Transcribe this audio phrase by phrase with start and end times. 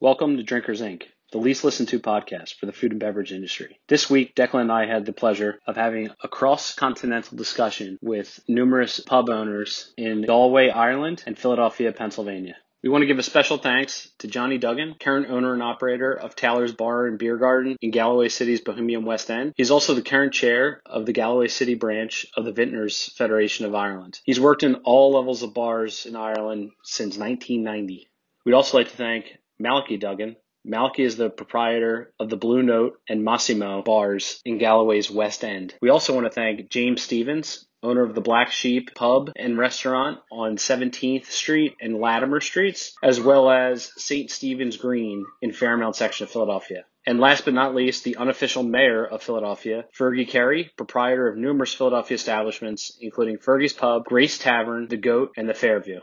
[0.00, 3.80] Welcome to Drinkers Inc., the least listened to podcast for the food and beverage industry.
[3.88, 8.38] This week, Declan and I had the pleasure of having a cross continental discussion with
[8.46, 12.54] numerous pub owners in Galway, Ireland, and Philadelphia, Pennsylvania.
[12.80, 16.36] We want to give a special thanks to Johnny Duggan, current owner and operator of
[16.36, 19.52] Taylor's Bar and Beer Garden in Galway City's Bohemian West End.
[19.56, 23.74] He's also the current chair of the Galway City branch of the Vintners Federation of
[23.74, 24.20] Ireland.
[24.22, 28.08] He's worked in all levels of bars in Ireland since 1990.
[28.44, 30.36] We'd also like to thank Malachy Duggan.
[30.64, 35.74] Malachy is the proprietor of the Blue Note and Massimo bars in Galway's West End.
[35.80, 40.18] We also want to thank James Stevens, owner of the Black Sheep Pub and Restaurant
[40.30, 44.30] on 17th Street and Latimer Streets, as well as St.
[44.30, 46.84] Stephen's Green in Fairmount section of Philadelphia.
[47.06, 51.72] And last but not least, the unofficial mayor of Philadelphia, Fergie Carey, proprietor of numerous
[51.72, 56.00] Philadelphia establishments, including Fergie's Pub, Grace Tavern, The Goat, and the Fairview.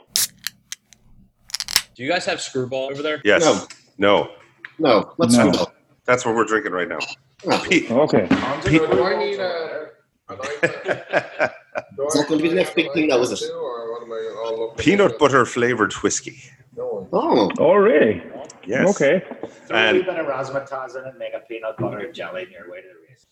[1.95, 3.21] Do you guys have Skrewball over there?
[3.23, 3.41] Yes.
[3.43, 3.67] No.
[3.97, 4.31] No.
[4.77, 5.51] No, let's No.
[5.51, 5.71] go.
[6.05, 6.99] That's what we're drinking right now.
[7.63, 8.27] Pe- Okay.
[8.65, 9.87] Pe- do I need a,
[10.29, 11.51] an iPad?
[11.95, 13.49] Do Is I that going to be the next big thing now, is it?
[13.51, 16.41] Or what am I all looking Peanut butter flavored whiskey.
[16.75, 17.07] No.
[17.13, 18.21] Oh, Oh, really?
[18.65, 18.89] Yes.
[18.95, 19.23] Okay.
[19.67, 22.51] Throw a And- wee bit of razzmatazz in and make a peanut butter jelly in
[22.51, 23.25] your way to the race.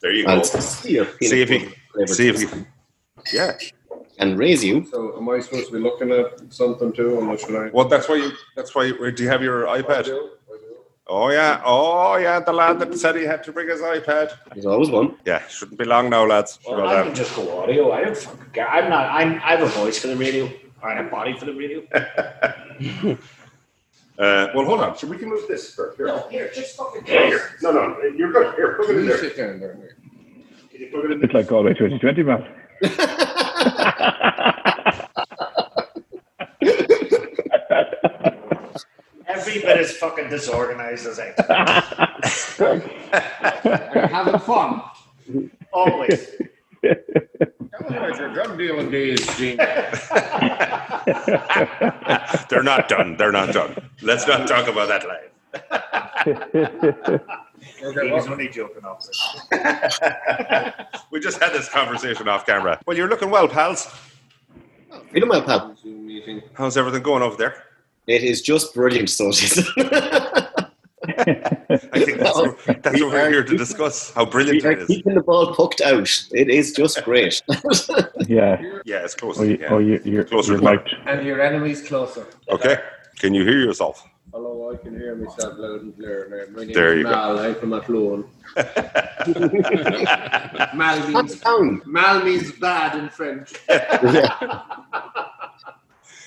[0.00, 0.42] There you I'll go.
[0.44, 2.56] see your peanut See if you butter flavored See if whiskey.
[2.58, 2.66] you.
[3.32, 3.52] Yeah.
[4.18, 4.84] And raise you.
[4.86, 7.70] So am I supposed to be looking at something too, or what should I?
[7.70, 8.32] Well, that's why you.
[8.56, 8.84] That's why.
[8.84, 10.04] You, do you have your I iPad?
[10.04, 10.76] do, I do.
[11.08, 11.60] Oh yeah.
[11.64, 12.40] Oh yeah.
[12.40, 14.32] The lad that said he had to bring his iPad.
[14.52, 15.16] There's always one.
[15.24, 15.46] Yeah.
[15.48, 16.58] Shouldn't be long now, lads.
[16.66, 17.92] Well, Well, I can just go audio.
[17.92, 18.68] I don't fucking care.
[18.68, 19.10] I'm not.
[19.10, 19.34] I'm.
[19.36, 20.50] I have a voice for the radio.
[20.82, 21.80] Or a body for the radio.
[24.18, 24.96] uh, well, hold on.
[24.96, 25.96] Should we can move this first?
[25.96, 26.06] Here.
[26.08, 27.04] No, here, just fucking.
[27.04, 27.50] Here, here.
[27.62, 27.96] No, no.
[28.16, 28.54] You're good.
[28.56, 29.18] Here, plug it in You there.
[29.18, 29.74] sit down there.
[29.74, 30.70] Nick.
[30.70, 32.48] Can you plug it It's like Galway 2020, man.
[39.52, 41.34] Every bit as fucking disorganized as I.
[42.58, 44.82] Are you having fun?
[45.72, 46.26] Always.
[46.82, 46.94] Tell
[47.90, 49.58] me about your drug dealing days, Gene.
[52.48, 53.16] They're not done.
[53.18, 53.90] They're not done.
[54.00, 55.28] Let's not talk about that live.
[57.84, 59.12] Okay, He was only joking, officer.
[61.10, 62.80] we just had this conversation off camera.
[62.86, 63.86] Well, you're looking well, pals.
[65.10, 65.76] Freedom, my pal.
[66.54, 67.64] How's everything going over there?
[68.06, 69.68] It is just brilliant, so it is.
[71.04, 74.12] I think that's, what, that's what we're here to discuss.
[74.12, 74.86] How we brilliant are it is.
[74.88, 76.08] keeping the ball pucked out.
[76.32, 77.40] It is just great.
[78.28, 78.60] yeah.
[78.84, 79.72] Yeah, it's close Oh, you, you can.
[79.72, 82.26] oh you, you're, Closer you're to like, And your enemy's closer.
[82.50, 82.76] Okay.
[83.18, 84.04] Can you hear yourself?
[84.32, 86.46] Hello, I can hear myself loud and clear.
[86.48, 86.56] now.
[86.58, 87.10] My name There is you go.
[87.10, 87.38] Mal.
[87.38, 88.24] I'm from Athlone.
[90.74, 91.42] Mal means.
[91.86, 93.52] Mal means bad in French.
[93.68, 94.62] Yeah.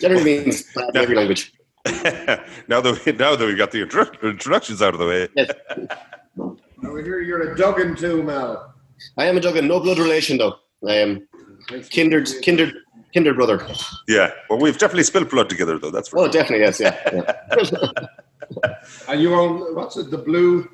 [0.01, 1.53] Generally means bad in every language.
[2.67, 5.51] now that we, now that we got the intro- introductions out of the way, Yes.
[6.81, 8.73] Now we hear you're a Duggan too, Mal.
[9.17, 10.55] I am a Duggan, no blood relation though.
[10.87, 11.27] I am
[11.89, 12.73] kindred, kindred,
[13.13, 13.65] kindred brother.
[14.07, 14.31] yeah.
[14.49, 15.89] Well, we've definitely spilled blood together, though.
[15.91, 16.31] That's for Oh, sure.
[16.33, 16.95] definitely, yes, yeah.
[17.13, 18.07] yeah.
[19.07, 20.11] And you own what's it?
[20.11, 20.69] The blue.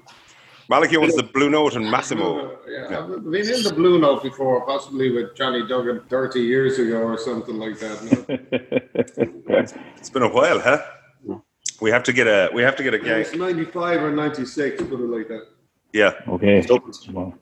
[0.70, 2.58] Malachy owns the Blue Note and Massimo.
[2.68, 6.98] Yeah, I've been in the Blue Note before, possibly with Johnny Duggan 30 years ago
[7.04, 8.02] or something like that.
[8.04, 8.26] No?
[9.98, 10.82] It's been a while, huh?
[11.81, 13.22] We have to get a we have to get a gang.
[13.22, 15.47] It's 95 or 96, put it like that.
[15.94, 16.14] Yeah.
[16.28, 16.62] okay.
[16.62, 16.94] Dublin.
[17.12, 17.34] Well,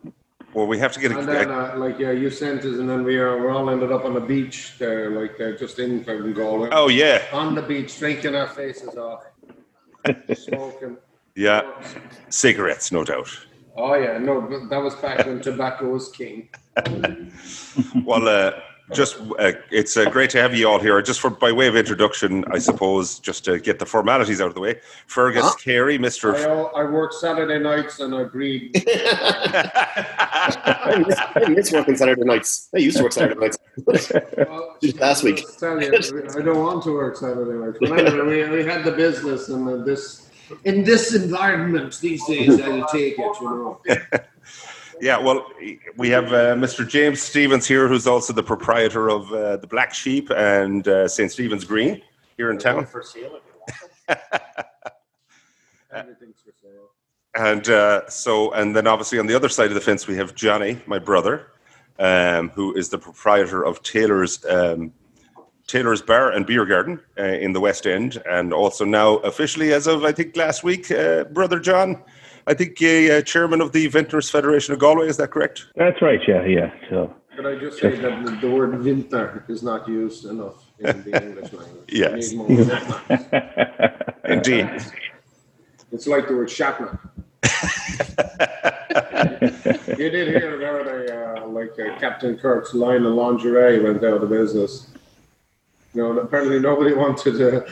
[0.53, 1.53] Well, we have to get And then, a.
[1.53, 4.13] uh, like, yeah, you sent us, and then we are, we're all ended up on
[4.16, 6.69] the beach there, like, uh, just in fucking Galway.
[6.72, 9.22] Oh yeah, On the beach, drinking our faces off,
[10.33, 10.97] smoking.
[11.35, 11.61] yeah.
[12.29, 13.29] Cigarettes, no doubt.
[13.78, 16.49] Oh, yeah, no, but that was back when tobacco was king.
[18.03, 18.51] Well, uh,
[18.94, 21.01] just uh, it's uh, great to have you all here.
[21.01, 24.53] Just for by way of introduction, I suppose, just to get the formalities out of
[24.55, 24.79] the way.
[25.07, 25.53] Fergus Huh?
[25.63, 26.35] Carey, Mister.
[26.35, 28.72] al- I work Saturday nights and I breed.
[28.88, 32.69] I miss, I miss working Saturday nights.
[32.73, 33.57] I used to work Saturday nights.
[33.85, 35.44] Well, last week.
[35.47, 37.78] I'll Tell you, I don't want to work Saturday nights.
[37.79, 40.29] But anyway, we, we had the business, and uh, this
[40.66, 43.37] in this environment these days, I'll take it.
[43.41, 43.81] You know.
[45.01, 45.46] Yeah, well,
[45.96, 46.87] we have uh, Mr.
[46.87, 51.31] James Stevens here, who's also the proprietor of uh, the Black Sheep and uh, St.
[51.31, 52.01] Stephen's Green
[52.35, 52.85] here in town.
[52.85, 53.72] For sale if you want
[54.07, 54.17] them.
[55.93, 56.90] Everything's for sale.
[57.35, 60.35] And uh, so, and then obviously on the other side of the fence, we have
[60.35, 61.47] Johnny, my brother,
[61.97, 64.93] um, who is the proprietor of Taylor's um,
[65.67, 69.85] Taylor's Bar and Beer Garden uh, in the West End, and also now officially, as
[69.85, 72.02] of I think last week, uh, brother John,
[72.49, 75.07] I think uh, chairman of the Vintners Federation of Galway.
[75.07, 75.67] Is that correct?
[75.75, 76.72] that's right, yeah, yeah.
[76.90, 81.03] So, Could I just say that the, the word winter is not used enough in
[81.03, 81.84] the English language?
[81.90, 82.31] Yes.
[82.31, 84.01] need more vintners.
[84.25, 84.67] Indeed.
[85.91, 86.97] It's like the word Shatner.
[89.99, 94.23] You did hear about a uh, like uh, Captain Kirk's line of lingerie went out
[94.23, 94.87] of business.
[95.93, 97.67] You know, apparently nobody wanted to.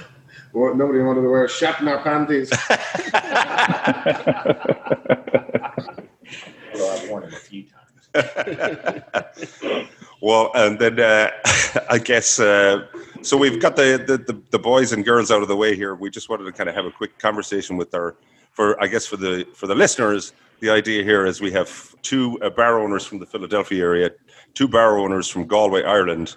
[0.54, 2.52] Well, Nobody wanted to wear Shatner panties.
[6.74, 7.66] Although I've worn it a few
[8.14, 9.88] times.
[10.22, 11.30] Well, and then uh,
[11.90, 12.88] I guess uh,
[13.22, 13.38] so.
[13.38, 15.96] We've got the, the, the, the boys and girls out of the way here.
[15.96, 18.16] We just wanted to kind of have a quick conversation with our,
[18.52, 20.34] for I guess for the for the listeners.
[20.60, 24.10] The idea here is we have two uh, bar owners from the Philadelphia area,
[24.56, 26.36] two bar owners from Galway, Ireland,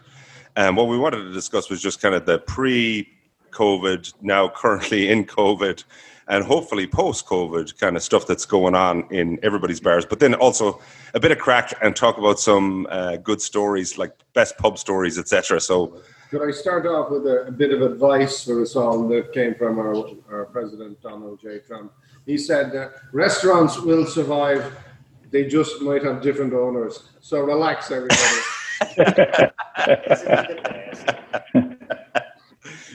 [0.57, 2.39] and what we wanted to discuss was just kind of the
[3.51, 5.85] pre-COVID, now currently in COVID,
[6.29, 10.07] and hopefully post-COVID kind of stuff that's going on in everybody's bars.
[10.07, 10.81] But then also
[11.15, 15.19] a bit of crack and talk about some uh, good stories, like best pub stories,
[15.19, 15.61] etc.
[15.61, 16.01] So.
[16.31, 19.57] Could I start off with a, a bit of advice for us all that came
[19.57, 19.97] from our,
[20.31, 21.59] our president, Donald J.
[21.67, 21.93] Trump?
[22.25, 24.73] He said that restaurants will survive,
[25.33, 27.09] they just might have different owners.
[27.21, 28.21] So relax, everybody.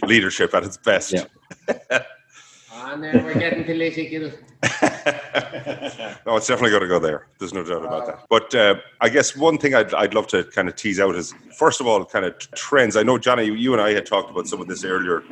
[0.05, 1.13] leadership at its best.
[1.13, 1.25] Yeah.
[1.67, 4.31] and now we're getting political.
[6.25, 7.27] no, it's definitely going to go there.
[7.39, 8.25] There's no doubt about that.
[8.29, 11.33] But uh, I guess one thing I'd, I'd love to kind of tease out is,
[11.57, 12.95] first of all, kind of trends.
[12.95, 15.23] I know, Johnny, you and I had talked about some of this earlier,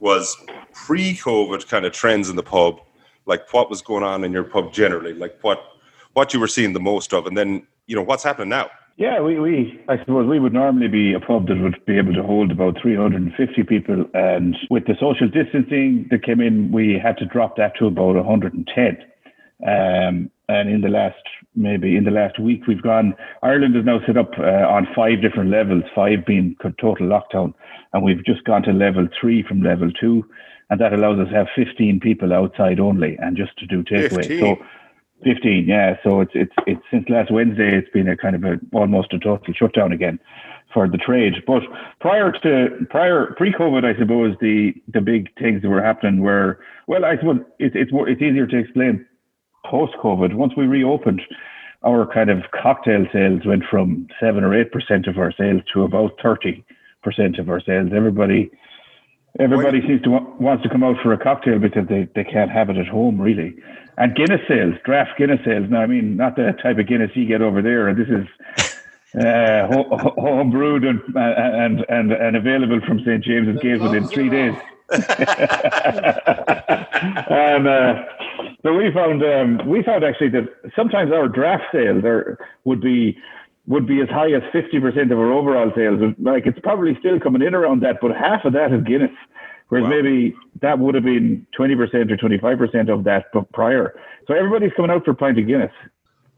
[0.00, 0.36] was
[0.72, 2.80] pre-COVID kind of trends in the pub,
[3.26, 5.62] like what was going on in your pub generally, like what
[6.14, 8.70] what you were seeing the most of, and then, you know, what's happening now?
[8.96, 12.14] Yeah, we, we I suppose we would normally be a pub that would be able
[12.14, 17.16] to hold about 350 people, and with the social distancing that came in, we had
[17.18, 18.98] to drop that to about 110.
[19.66, 21.16] Um, and in the last
[21.56, 23.14] maybe in the last week, we've gone.
[23.42, 27.54] Ireland is now set up uh, on five different levels, five being total lockdown,
[27.92, 30.24] and we've just gone to level three from level two,
[30.70, 34.28] and that allows us to have 15 people outside only, and just to do takeaway.
[34.28, 34.40] 15?
[34.40, 34.64] So
[35.24, 35.96] 15, yeah.
[36.04, 39.18] So it's it's it's since last Wednesday, it's been a kind of a almost a
[39.18, 40.18] total shutdown again
[40.72, 41.34] for the trade.
[41.46, 41.62] But
[42.00, 47.04] prior to prior pre-COVID, I suppose the the big things that were happening were well,
[47.04, 49.06] I suppose it's it's more it's easier to explain
[49.66, 50.34] post-COVID.
[50.34, 51.22] Once we reopened,
[51.84, 55.84] our kind of cocktail sales went from seven or eight percent of our sales to
[55.84, 56.64] about thirty
[57.02, 57.90] percent of our sales.
[57.94, 58.50] Everybody.
[59.38, 62.50] Everybody seems to wa- wants to come out for a cocktail because they, they can't
[62.50, 63.54] have it at home really.
[63.96, 65.68] And Guinness sales, draft Guinness sales.
[65.70, 67.88] Now, I mean, not the type of Guinness you get over there.
[67.88, 68.26] And this is
[69.24, 74.06] uh, ho- ho- home brewed and, and and and available from St James's Gate within
[74.06, 74.54] three days.
[74.90, 75.04] and
[77.66, 78.04] uh,
[78.62, 80.44] so we found um, we found actually that
[80.76, 83.16] sometimes our draft sales are would be
[83.66, 86.00] would be as high as fifty percent of our overall sales.
[86.18, 89.10] Like it's probably still coming in around that, but half of that is Guinness.
[89.68, 89.90] Whereas Wow.
[89.90, 93.94] maybe that would have been twenty percent or twenty five percent of that prior.
[94.28, 95.72] So everybody's coming out for a pint of Guinness,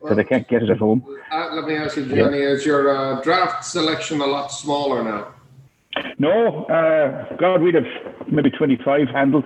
[0.06, 1.04] so they can't get it at home.
[1.32, 5.34] Uh, let me ask you, Johnny, is your uh, draft selection a lot smaller now?
[6.18, 7.86] No, uh, God, we'd have
[8.30, 9.44] maybe 25 handles,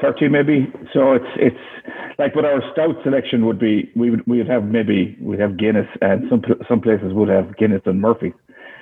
[0.00, 0.72] 30 maybe.
[0.92, 1.64] So it's it's
[2.18, 5.88] like, but our stout selection would be we would we'd have maybe we'd have Guinness,
[6.00, 8.32] and some some places would have Guinness and Murphy.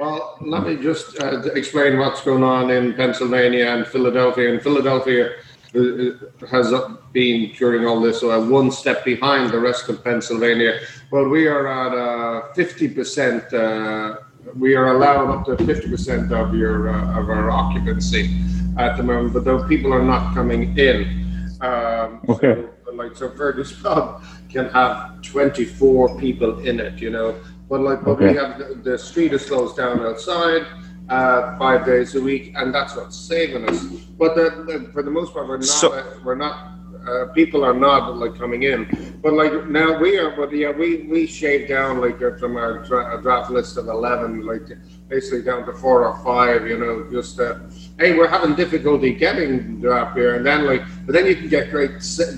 [0.00, 4.52] Well, let me just uh, explain what's going on in Pennsylvania and Philadelphia.
[4.52, 5.30] And Philadelphia
[5.74, 6.72] uh, uh, has
[7.12, 10.78] been during all this uh, one step behind the rest of Pennsylvania.
[11.10, 13.52] Well, we are at uh, fifty percent.
[13.52, 14.18] Uh,
[14.54, 18.30] we are allowed up to fifty percent of your uh, of our occupancy
[18.78, 21.58] at the moment, but though people are not coming in.
[21.60, 22.64] Um, Okay.
[22.84, 27.00] so, like so, Fergus Pub can have twenty four people in it.
[27.00, 27.34] You know.
[27.68, 30.64] But like, but we have the, the street is closed down outside
[31.10, 33.82] uh, five days a week, and that's what's saving us.
[34.18, 35.66] But the, the, for the most part, we're not.
[35.66, 36.77] So- uh, we're not.
[37.08, 40.30] Uh, people are not like coming in, but like now we are.
[40.30, 44.44] But yeah, we we shaved down like uh, from our dra- draft list of eleven,
[44.44, 44.66] like
[45.08, 46.66] basically down to four or five.
[46.66, 47.60] You know, just uh,
[47.98, 51.70] hey, we're having difficulty getting draft beer, and then like, but then you can get
[51.70, 51.92] great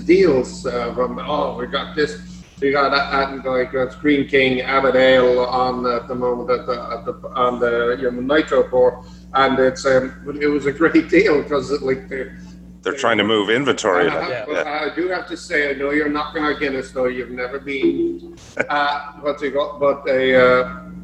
[0.05, 1.19] deals uh, from.
[1.19, 2.21] Oh, we got this.
[2.61, 6.73] We got that, like that's Greene King Abbot Ale on at the moment at the,
[6.73, 11.09] at the on the you know, Nitro pour, and it's um, it was a great
[11.17, 12.31] deal because like the.
[12.81, 14.07] They're trying to move inventory.
[14.07, 16.59] And I, have, like, I do have to say, I know you're not going to
[16.59, 17.05] Guinness, though.
[17.05, 18.37] You've never been.
[18.69, 20.63] Uh, but they got, but they, uh,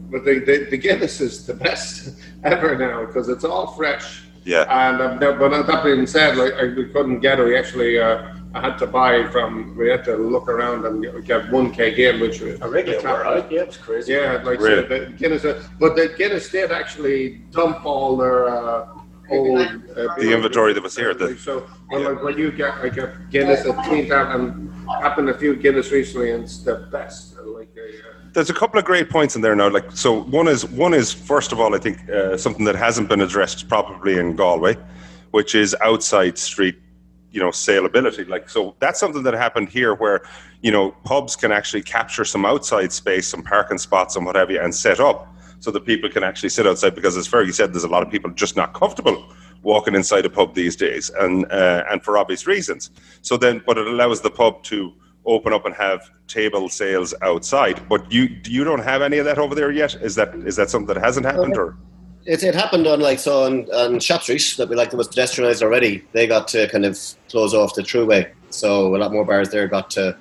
[0.10, 4.24] but the, the, the Guinness is the best ever now because it's all fresh.
[4.44, 4.64] Yeah.
[4.70, 7.44] And um, that- but that being said, like I, we couldn't get it.
[7.46, 9.76] We actually, uh, I had to buy from.
[9.78, 13.02] We had to look around and get, get one keg in, which was A regular
[13.02, 13.52] were out.
[13.52, 14.14] Yeah, it was crazy.
[14.14, 14.88] yeah, like Really?
[14.88, 18.88] so the Guinness, uh, but the Guinness did actually dump all their uh,
[19.30, 19.60] old.
[19.60, 23.66] Uh, The inventory that was here, the- so like when you get like a Guinness
[23.66, 24.70] at clean out and
[25.02, 27.36] happened a few Guinness recently, and it's the best.
[27.46, 29.70] Like uh, There's a couple of great points in there now.
[29.70, 33.10] Like, so one is one is first of all, I think uh, something that hasn't
[33.10, 34.78] been addressed probably in Galway,
[35.32, 36.78] which is outside street,
[37.32, 38.28] you know, saleability.
[38.28, 40.22] Like, so that's something that happened here, where
[40.62, 44.50] you know pubs can actually capture some outside space, some parking spots, and what have
[44.52, 45.28] you, and set up
[45.60, 46.96] so that people can actually sit outside.
[46.96, 49.32] Because as Fergie said, there's a lot of people just not comfortable
[49.64, 52.92] walking inside a pub these days, and uh, and for obvious reasons.
[53.22, 54.94] So then, but it allows the pub to
[55.26, 57.88] open up and have table sales outside.
[57.90, 59.96] But you you don't have any of that over there yet.
[59.96, 61.78] Is that is that something that hasn't happened or?
[62.26, 65.08] It, it happened on like so on, on Shop Street that we like that was
[65.08, 66.04] pedestrianised already.
[66.12, 67.00] They got to kind of
[67.30, 70.18] close off the throughway, so a lot more bars there got to.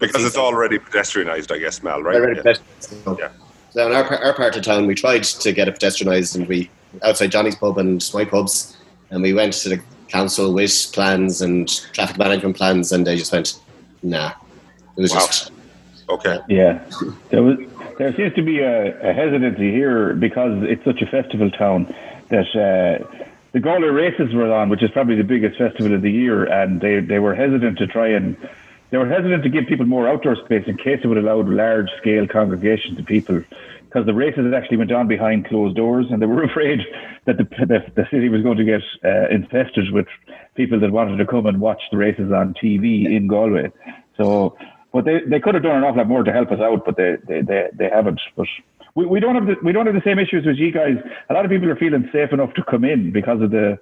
[0.00, 2.16] Because it's already pedestrianised, I guess, Mel, right?
[2.16, 3.14] already Yeah.
[3.18, 3.28] Yeah.
[3.74, 6.70] So in our, our part of town, we tried to get it pedestrianised, and we
[7.02, 8.76] outside Johnny's pub and my pubs,
[9.10, 13.32] and we went to the council with plans and traffic management plans, and they just
[13.32, 13.58] went,
[14.02, 14.32] nah.
[14.96, 15.26] It was Wow.
[15.26, 15.50] just
[16.08, 16.38] Okay.
[16.48, 16.84] Yeah,
[17.30, 17.56] there was
[17.98, 21.92] there seems to be a, a hesitancy here because it's such a festival town
[22.28, 26.12] that uh, the Galway races were on, which is probably the biggest festival of the
[26.12, 28.36] year, and they they were hesitant to try and
[28.94, 31.88] they were hesitant to give people more outdoor space in case it would allow large
[32.00, 33.42] scale congregations of people.
[33.86, 36.78] Because the races actually went on behind closed doors, and they were afraid
[37.24, 40.06] that the the, the city was going to get uh, infested with
[40.54, 43.72] people that wanted to come and watch the races on TV in Galway.
[44.16, 44.56] So
[44.92, 46.96] but they, they could have done an awful lot more to help us out, but
[46.96, 48.20] they, they, they, they haven't.
[48.36, 48.46] But
[48.94, 50.98] we, we don't have the we don't have the same issues as you guys.
[51.30, 53.76] A lot of people are feeling safe enough to come in because of the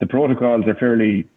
[0.00, 1.28] the protocols are fairly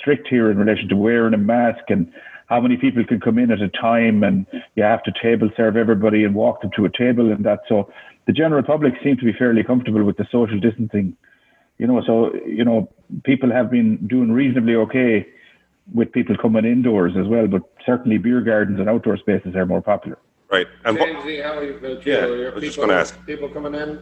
[0.00, 2.12] strict here in relation to wearing a mask and
[2.46, 5.76] how many people can come in at a time and you have to table serve
[5.76, 7.60] everybody and walk them to a table and that.
[7.68, 7.90] So
[8.26, 11.16] the general public seem to be fairly comfortable with the social distancing.
[11.78, 12.88] You know, so you know,
[13.24, 15.26] people have been doing reasonably okay
[15.92, 19.82] with people coming indoors as well, but certainly beer gardens and outdoor spaces are more
[19.82, 20.18] popular.
[20.50, 20.66] Right.
[20.84, 21.78] And what, Jamesy, how are you?
[21.80, 22.02] feel?
[22.02, 23.26] Yeah, Your I was just people- gonna ask.
[23.26, 23.98] People coming in.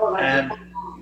[0.00, 0.52] Um,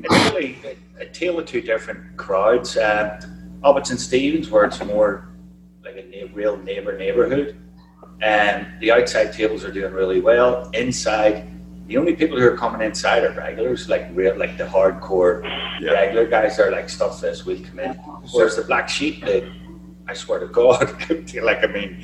[0.02, 0.56] it's really
[0.98, 2.76] a, a tale of two different crowds.
[2.76, 3.20] Uh,
[3.62, 5.28] Hobbits and Stevens, where it's more
[5.86, 7.56] like a na- real neighbour neighbourhood.
[8.20, 10.68] And the outside tables are doing really well.
[10.72, 11.48] Inside,
[11.86, 15.42] the only people who are coming inside are regulars, like real, like the hardcore
[15.80, 15.92] Yeah.
[15.92, 17.92] regular guys are like stuff this will come in.
[18.32, 19.50] Whereas the black sheep, they,
[20.08, 20.80] I swear to God,
[21.42, 22.02] like I mean,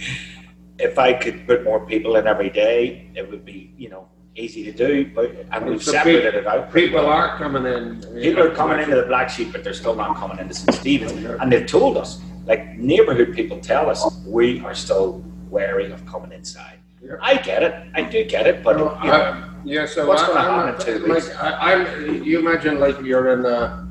[0.78, 4.62] if I could put more people in every day, it would be you know easy
[4.64, 5.10] to do.
[5.14, 6.72] But and we've So separated pe- it out.
[6.72, 8.02] People are coming in.
[8.20, 10.74] People are coming into the black sheep, but they're still not coming into St.
[10.74, 11.12] Stephen's.
[11.40, 16.32] And they've told us, like neighbourhood people tell us, we are still wary of coming
[16.32, 16.78] inside.
[17.02, 17.14] Yeah.
[17.20, 17.74] I get it.
[17.94, 21.06] I do get it, but you know, I- Yeah, so What's gonna happen in two
[21.06, 21.22] like?
[21.40, 23.84] I, I'm, you imagine like you're in uh,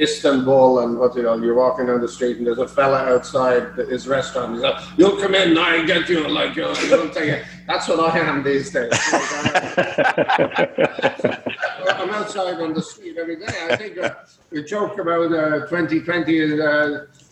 [0.00, 3.76] Istanbul and what you know, you're walking down the street and there's a fella outside
[3.90, 4.54] his restaurant.
[4.54, 7.42] He's like, "You'll come in, and I get you." Like, you know, he'll tell you.
[7.66, 8.88] That's what I am these days.
[12.00, 13.52] I'm outside on the street every day.
[13.70, 14.14] I think uh,
[14.50, 16.60] the joke about uh, 2020 is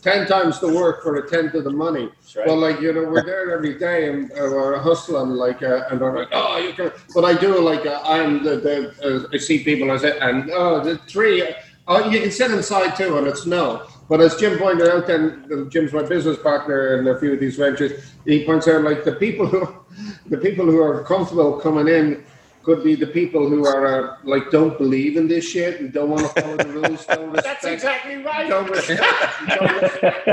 [0.06, 2.08] uh, ten times the work for a tenth of the money.
[2.36, 2.46] Right.
[2.46, 6.00] Well, like you know, we're there every day and uh, we're hustling, like, uh, and
[6.00, 6.92] they're like, oh, you can.
[7.14, 10.50] But I do like uh, I'm the, the uh, I see people I say, and
[10.52, 11.54] oh, the three.
[11.88, 13.86] Oh, you can sit inside too, and it's no.
[14.08, 17.40] But as Jim pointed out, then uh, Jim's my business partner in a few of
[17.40, 18.12] these ventures.
[18.24, 19.68] He points out like the people who,
[20.26, 22.24] the people who are comfortable coming in
[22.66, 26.10] could be the people who are uh, like don't believe in this shit and don't
[26.10, 27.06] want to follow the rules.
[27.06, 28.48] Don't respect, that's exactly right.
[28.48, 29.00] don't respect,
[29.48, 30.26] don't respect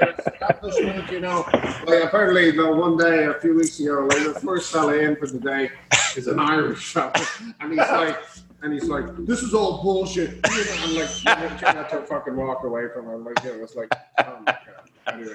[0.00, 1.44] like, establishment, you know.
[1.88, 5.26] Like apparently, know, one day a few weeks ago, like the first fella in for
[5.26, 5.72] the day
[6.16, 7.12] is an Irish fella,
[7.58, 8.16] and he's like,
[8.62, 11.10] and he's like, "This is all bullshit." I'm like,
[11.58, 13.24] trying not to fucking walk away from him.
[13.24, 13.92] Like, you know, it's like,
[14.24, 14.88] oh my god.
[15.08, 15.34] Anyway.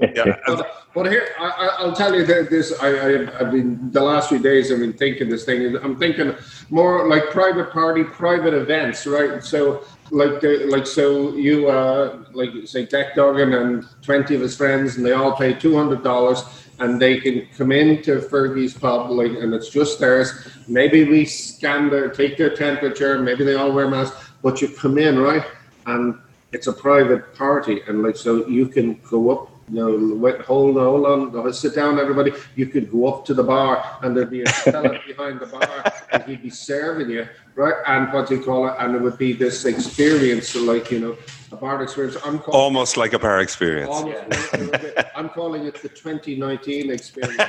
[0.00, 0.36] Yeah.
[0.94, 2.72] But, here, I, I- I'll tell you that this.
[2.80, 4.72] I, I, I've been the last few days.
[4.72, 5.76] I've been thinking this thing.
[5.76, 6.34] I'm thinking
[6.70, 9.44] more like private party, private events, right?
[9.44, 14.56] So, like, the, like, so you, uh, like, say, Deck Duggan and twenty of his
[14.56, 16.42] friends, and they all pay two hundred dollars,
[16.80, 20.48] and they can come into Fergie's pub, like, and it's just theirs.
[20.66, 23.20] Maybe we scan their, take their temperature.
[23.20, 25.44] Maybe they all wear masks, but you come in, right,
[25.86, 26.18] and
[26.52, 30.76] it's a private party, and like, so you can go up you know, wait, hold
[30.78, 32.32] on, hold on, no, sit down, everybody.
[32.56, 35.92] You could go up to the bar, and there'd be a fella behind the bar,
[36.10, 37.74] and he'd be serving you, right?
[37.86, 38.74] And what do you call it?
[38.78, 41.16] And it would be this experience, so like you know,
[41.52, 42.16] a bar experience.
[42.24, 43.90] I'm calling Almost like a bar experience.
[43.90, 47.42] almost a little bit- I'm calling it the 2019 experience.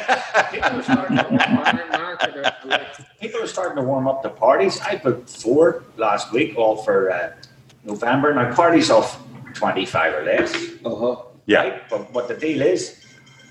[0.52, 4.30] People are starting to mar- market it, like, people are starting to warm up the
[4.30, 4.80] parties.
[4.82, 7.32] I booked four last week, all for uh,
[7.86, 8.34] November.
[8.34, 9.22] Now parties off
[9.54, 10.54] twenty five or less.
[10.84, 11.16] Uh huh.
[11.50, 11.62] Yeah.
[11.64, 11.90] Right?
[11.90, 13.04] But what the deal is,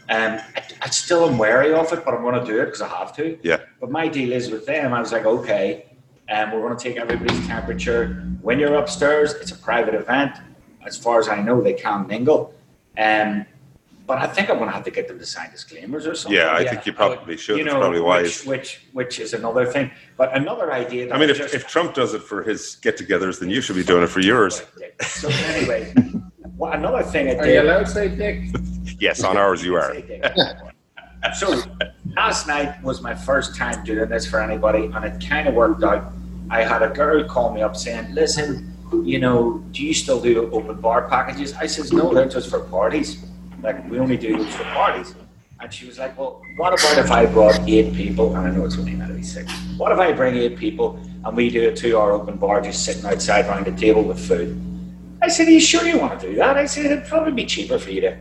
[0.08, 2.80] um, I, I still am wary of it, but I'm going to do it because
[2.80, 3.36] I have to.
[3.42, 3.58] Yeah.
[3.80, 4.94] But my deal is with them.
[4.94, 5.86] I was like, okay,
[6.30, 8.24] um, we're going to take everybody's temperature.
[8.40, 10.32] When you're upstairs, it's a private event.
[10.86, 12.54] As far as I know, they can mingle.
[12.96, 13.44] Um,
[14.06, 16.38] but I think I'm going to have to get them to sign disclaimers or something.
[16.38, 17.56] Yeah, I Yeah, think you I probably should.
[17.58, 18.46] You it's know, probably wise.
[18.46, 19.90] which, which which is another thing.
[20.16, 21.08] But another idea.
[21.08, 23.76] That I mean, if, just, if Trump does it for his get-togethers, then you should
[23.76, 24.62] be doing it for yours.
[25.02, 25.92] So anyway,
[26.58, 28.50] well, another thing I Are you allowed to say dick?
[29.00, 29.94] Yes, on ours you are.
[31.34, 31.60] So
[32.16, 35.82] last night was my first time doing this for anybody, and it kind of worked
[35.82, 36.12] out.
[36.48, 38.72] I had a girl call me up saying, "Listen,
[39.04, 42.60] you know, do you still do open bar packages?" I says, "No, they're just for
[42.60, 43.24] parties.
[43.62, 45.14] Like we only do those for parties."
[45.60, 48.64] And she was like, "Well, what about if I brought eight people?" And I know
[48.64, 49.52] it's only meant to be six.
[49.76, 53.04] What if I bring eight people and we do a two-hour open bar, just sitting
[53.04, 54.56] outside around the table with food?
[55.22, 56.56] I said, Are you sure you want to do that?
[56.56, 58.18] I said, It'd probably be cheaper for you to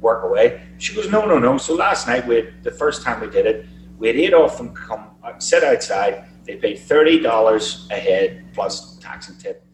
[0.00, 0.62] work away.
[0.78, 1.58] She goes, No, no, no.
[1.58, 3.66] So last night, we had, the first time we did it,
[3.98, 6.24] we had eight of them come uh, sit outside.
[6.44, 9.64] They paid $30 a head plus tax and tip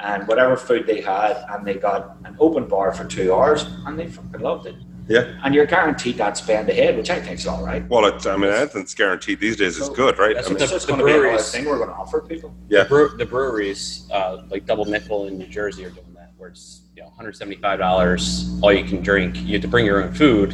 [0.00, 3.96] and whatever food they had, and they got an open bar for two hours, and
[3.96, 4.74] they fucking loved it.
[5.06, 5.38] Yeah.
[5.44, 7.86] And you're guaranteed that spend ahead, which I think is all right.
[7.88, 10.34] Well, it, I mean, anything's guaranteed these days is good, right?
[10.34, 11.90] That's I what mean, It's just the going to be another breweries- thing we're going
[11.90, 12.52] to offer people.
[12.68, 12.82] Yeah.
[12.84, 16.13] The, brew, the breweries, uh, like Double Nickel in New Jersey, are doing that,
[16.44, 19.40] where it's you know 175 dollars, all you can drink.
[19.40, 20.52] You have to bring your own food,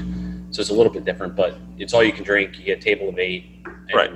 [0.51, 2.57] so it's a little bit different, but it's all you can drink.
[2.57, 4.13] You get a table of eight, and Right.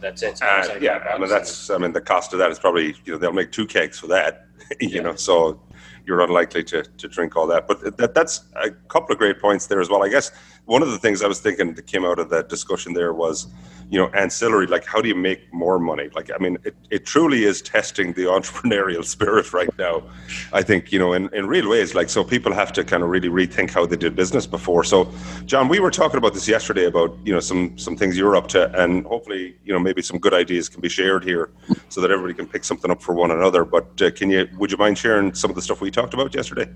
[0.00, 0.30] That's it.
[0.30, 0.46] It's Uh,
[0.78, 3.18] 175 yeah, I mean that's I mean the cost of that is probably you know
[3.18, 4.46] they'll make two kegs for that,
[4.80, 5.02] you Yeah.
[5.02, 5.60] know, so
[6.06, 7.66] you're unlikely to, to drink all that.
[7.68, 10.04] But that, that's a couple of great points there as well.
[10.04, 10.30] I guess
[10.66, 13.48] one of the things I was thinking that came out of that discussion there was,
[13.90, 14.68] you know, ancillary.
[14.68, 16.08] Like, how do you make more money?
[16.14, 20.04] Like, I mean, it, it truly is testing the entrepreneurial spirit right now.
[20.52, 21.94] I think you know in, in real ways.
[21.94, 24.84] Like, so people have to kind of really rethink how they did business before.
[24.84, 25.12] So,
[25.46, 28.46] John, we were talking about this yesterday about you know some some things you're up
[28.48, 31.50] to, and hopefully you know maybe some good ideas can be shared here,
[31.88, 33.64] so that everybody can pick something up for one another.
[33.64, 36.34] But uh, can you would you mind sharing some of the stuff we talked about
[36.34, 36.68] yesterday?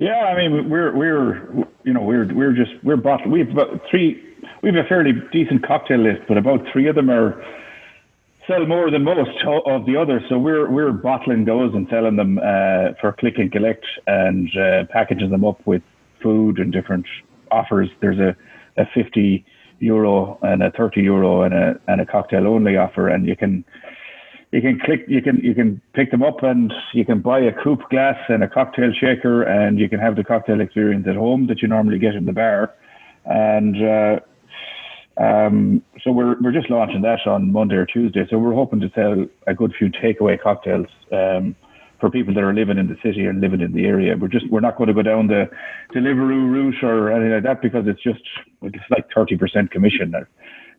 [0.00, 3.30] Yeah, I mean, we're we're you know we're we're just we're bottled.
[3.30, 4.18] We have about three.
[4.62, 7.44] We have a fairly decent cocktail list, but about three of them are
[8.46, 10.22] sell more than most of the others.
[10.30, 14.84] So we're we're bottling those and selling them uh, for click and collect and uh,
[14.90, 15.82] packaging them up with
[16.22, 17.04] food and different
[17.50, 17.90] offers.
[18.00, 18.34] There's a,
[18.80, 19.44] a 50
[19.80, 23.66] euro and a 30 euro and a and a cocktail only offer, and you can
[24.52, 27.52] you can click you can you can pick them up and you can buy a
[27.52, 31.46] coupe glass and a cocktail shaker and you can have the cocktail experience at home
[31.46, 32.74] that you normally get in the bar.
[33.26, 34.20] And uh,
[35.22, 38.26] um, so we're we're just launching that on Monday or Tuesday.
[38.28, 41.54] So we're hoping to sell a good few takeaway cocktails um,
[42.00, 44.16] for people that are living in the city and living in the area.
[44.16, 45.48] We're just we're not going to go down the
[45.94, 48.22] Deliveroo route or anything like that because it's just
[48.62, 50.10] it's like 30% commission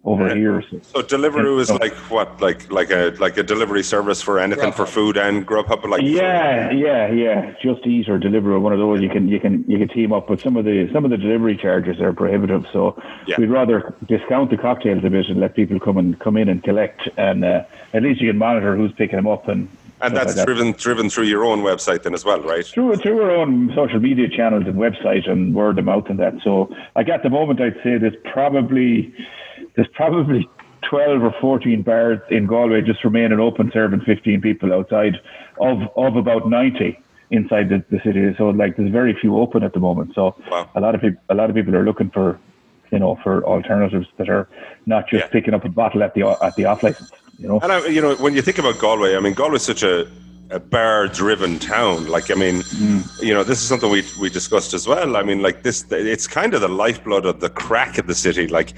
[0.04, 0.36] over Yeah.
[0.36, 4.20] here so So Deliveroo is So- like what, like like a like a delivery service
[4.22, 7.54] for anything for food and Grubhub, like Yeah, yeah, yeah.
[7.62, 10.28] Just Eat or Deliveroo, one of those you can you can you can team up.
[10.28, 13.36] But some of the some of the delivery charges are prohibitive, so Yeah.
[13.38, 16.64] we'd rather discount the cocktails a bit and let people come and come in and
[16.64, 17.62] collect, and uh,
[17.94, 19.68] at least you can monitor who's picking them up and.
[20.02, 20.46] and that's like that.
[20.48, 22.66] driven driven through your own website then as well, right?
[22.66, 26.34] through through our own social media channels and website and word of mouth and that.
[26.44, 29.14] So like at the moment, I'd say there's probably
[29.76, 30.50] there's probably
[30.89, 35.15] 12 or 14 bars in Galway just remaining open, serving 15 people outside
[35.60, 36.97] of of about 90
[37.30, 38.34] inside the, the city.
[38.38, 40.12] So like there's very few open at the moment.
[40.15, 40.69] So Wow.
[40.76, 42.39] a lot of people a lot of people are looking for
[42.91, 44.50] you know for alternatives that are
[44.86, 45.28] not just Yeah.
[45.36, 47.10] picking up a bottle at the at the off license.
[47.39, 47.60] You know.
[47.63, 50.06] And I, you know, when you think about Galway, I mean, Galway's such a,
[50.52, 52.08] a bar-driven town.
[52.08, 53.00] Like, I mean, hmm.
[53.22, 55.16] you know, this is something we we discussed as well.
[55.16, 58.48] I mean, like this, it's kind of the lifeblood of the crack of the city.
[58.48, 58.74] Like,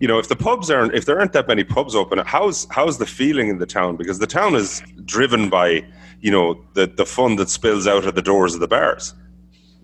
[0.00, 2.98] you know, if the pubs aren't, if there aren't that many pubs open, how's how's
[2.98, 3.96] the feeling in the town?
[3.96, 5.84] Because the town is driven by,
[6.20, 9.14] you know, the the fun that spills out of the doors of the bars.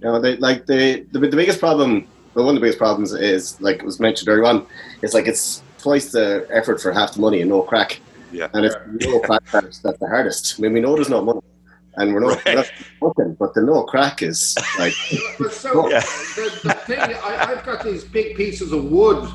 [0.01, 2.07] You know, they, like the, the the biggest problem.
[2.35, 4.67] Well, one of the biggest problems is like it was mentioned earlier on.
[5.03, 8.01] It's like it's twice the effort for half the money and no crack.
[8.33, 8.49] Yeah.
[8.55, 10.57] And it's no crack that's, that's the hardest.
[10.59, 11.41] I mean, we know there's no money,
[11.97, 12.71] and we're not, we're not
[13.03, 14.93] open, but the no crack is like
[15.51, 16.01] so Yeah.
[16.01, 19.29] the, the thing, I, I've got these big pieces of wood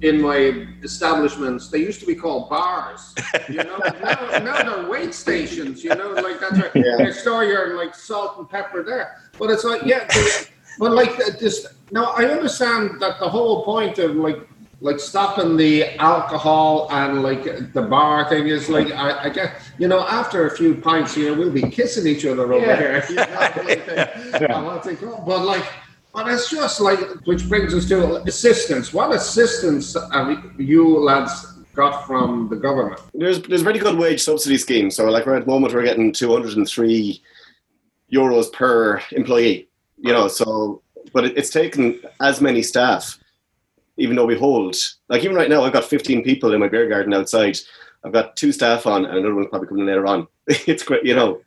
[0.00, 1.68] in my establishments.
[1.68, 3.14] They used to be called bars.
[3.48, 5.82] You know, now, now they're wait stations.
[5.82, 6.70] You know, like that's right.
[6.74, 6.98] Yeah.
[7.06, 9.16] You store your like salt and pepper there.
[9.38, 10.08] But it's like, yeah,
[10.78, 11.66] but like uh, this.
[11.90, 14.38] Now I understand that the whole point of like
[14.80, 19.88] like stopping the alcohol and like the bar thing is like I, I get you
[19.88, 22.76] know after a few pints you know we'll be kissing each other over Yeah.
[22.76, 23.14] here you
[24.48, 25.64] know, like, I think, oh, but like
[26.14, 32.06] but it's just like which brings us to assistance what assistance have you lads got
[32.06, 34.90] from the government There's there's a very good wage subsidy scheme.
[34.90, 37.22] So like right at the moment we're getting 203
[38.12, 39.68] euros per employee.
[39.98, 43.17] You know, so but it, it's taken as many staff,
[43.98, 44.76] even though we hold
[45.08, 47.58] like even right now I've got 15 people in my beer garden outside.
[48.04, 50.28] I've got two staff on and another one's probably coming later on.
[50.46, 51.40] it's great, you know.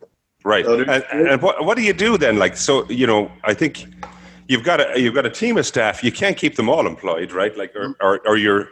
[0.44, 0.64] Right.
[0.64, 2.38] So And, and what, what do you do then?
[2.38, 3.86] Like, so, you know, I think
[4.48, 6.02] you've got a, you've got a team of staff.
[6.04, 7.56] You can't keep them all employed, right?
[7.56, 8.06] Like, or, mm-hmm.
[8.06, 8.68] or, or you're,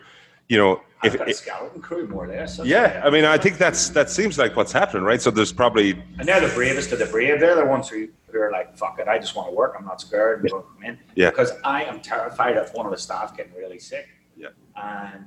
[0.49, 2.59] you know, I've if, got a if skeleton crew more or less.
[2.59, 5.21] That's yeah, what I mean, I think that's, that seems like what's happening, right?
[5.21, 7.41] So there's probably, And they're the bravest of the brave.
[7.41, 9.75] They're the ones who, who are like, fuck it, I just want to work.
[9.79, 10.41] I'm not scared.
[10.41, 10.99] I'm going to come in.
[11.15, 11.31] Yeah.
[11.31, 14.09] Because I am terrified of one of the staff getting really sick.
[14.37, 14.49] Yeah.
[14.77, 15.25] And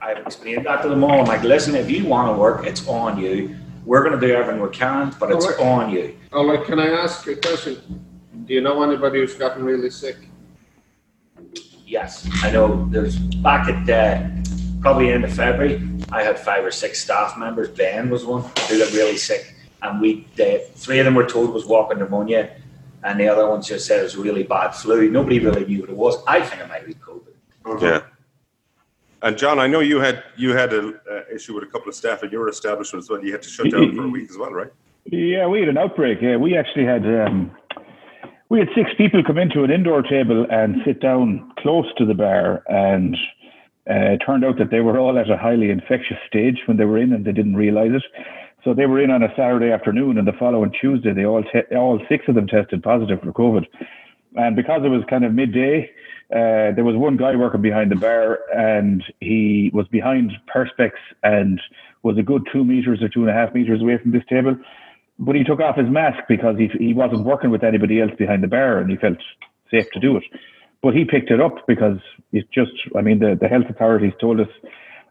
[0.00, 1.20] I've explained that to them all.
[1.20, 3.56] I'm like, listen, if you want to work, it's on you.
[3.84, 5.60] We're going to do everything we can, but it's Alright.
[5.60, 6.16] on you.
[6.32, 8.04] oh like can I ask you a question
[8.44, 10.16] do you know anybody who's gotten really sick
[11.92, 12.88] Yes, I know.
[12.88, 14.26] There's back at uh,
[14.82, 17.70] probably end of February, I had five or six staff members.
[17.70, 21.54] Ben was one who got really sick, and we the three of them were told
[21.54, 22.56] was walking pneumonia,
[23.04, 25.08] and the other ones just said it was really bad flu.
[25.08, 26.22] Nobody really knew what it was.
[26.26, 27.80] I think it might be COVID.
[27.80, 28.02] yeah.
[29.22, 31.94] And John, I know you had, you had an uh, issue with a couple of
[31.94, 33.24] staff at your establishment as well.
[33.24, 34.72] You had to shut down for a week as well, right?
[35.04, 36.18] Yeah, we had an outbreak.
[36.20, 37.52] Yeah, we actually had um,
[38.48, 42.14] we had six people come into an indoor table and sit down close to the
[42.14, 43.16] bar, and
[43.90, 46.84] uh, it turned out that they were all at a highly infectious stage when they
[46.84, 48.02] were in, and they didn't realise it.
[48.64, 51.74] So they were in on a Saturday afternoon, and the following Tuesday, they all te-
[51.74, 53.66] all six of them tested positive for COVID.
[54.36, 55.90] And because it was kind of midday,
[56.30, 60.92] uh, there was one guy working behind the bar, and he was behind perspex
[61.24, 61.60] and
[62.04, 64.56] was a good two meters or two and a half meters away from this table.
[65.18, 68.44] But he took off his mask because he he wasn't working with anybody else behind
[68.44, 69.18] the bar, and he felt
[69.72, 70.24] safe to do it.
[70.82, 71.98] But he picked it up because
[72.32, 74.48] it's just, I mean, the, the health authorities told us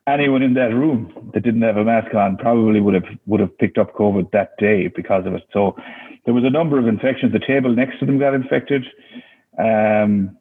[0.07, 3.57] anyone in that room that didn't have a mask on probably would have would have
[3.57, 5.43] picked up COVID that day because of it.
[5.53, 5.75] So
[6.25, 7.33] there was a number of infections.
[7.33, 8.85] The table next to them got infected.
[9.57, 10.37] Um,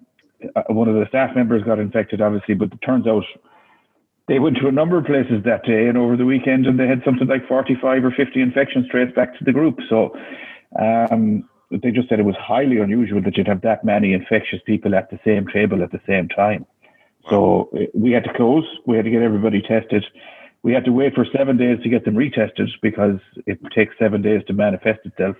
[0.56, 3.24] uh, one of the staff members got infected, obviously, but it turns out
[4.28, 6.86] they went to a number of places that day and over the weekend, and they
[6.86, 9.78] had something like 45 or 50 infections traced back to the group.
[9.88, 10.16] So
[10.80, 14.94] um, they just said it was highly unusual that you'd have that many infectious people
[14.94, 16.66] at the same table at the same time.
[17.28, 18.64] So uh, we had to close.
[18.86, 20.04] We had to get everybody tested.
[20.62, 24.20] We had to wait for seven days to get them retested because it takes seven
[24.22, 25.36] days to manifest itself.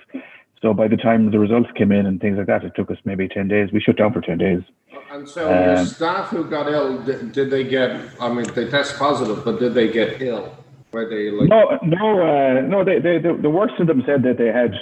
[0.62, 2.98] So by the time the results came in and things like that, it took us
[3.04, 3.70] maybe 10 days.
[3.72, 4.62] We shut down for 10 days.
[5.10, 7.98] And so your Um, staff who got ill, did, did they get?
[8.20, 10.54] I mean, they test positive, but did they get ill?
[10.92, 11.48] Were they like?
[11.48, 12.84] No, no, uh, no.
[12.84, 14.74] They, they, the, the worst of them said that they had,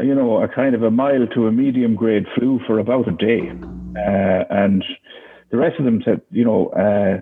[0.00, 3.12] you know, a kind of a mild to a medium grade flu for about a
[3.12, 3.50] day,
[3.96, 4.84] uh, and
[5.50, 7.20] the rest of them said, you know, uh,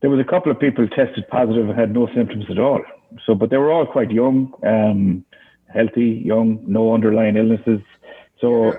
[0.00, 2.82] there was a couple of people tested positive and had no symptoms at all.
[3.24, 5.24] So, but they were all quite young, um,
[5.72, 7.80] healthy, young, no underlying illnesses.
[8.40, 8.74] So,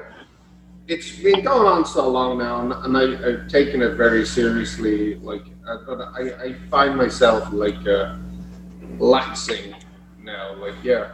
[0.87, 5.15] It's been going on so long now, and, and I, I've taken it very seriously.
[5.15, 8.15] Like, uh, but I, I find myself like uh,
[8.97, 9.75] laxing
[10.23, 10.55] now.
[10.55, 11.11] Like, yeah,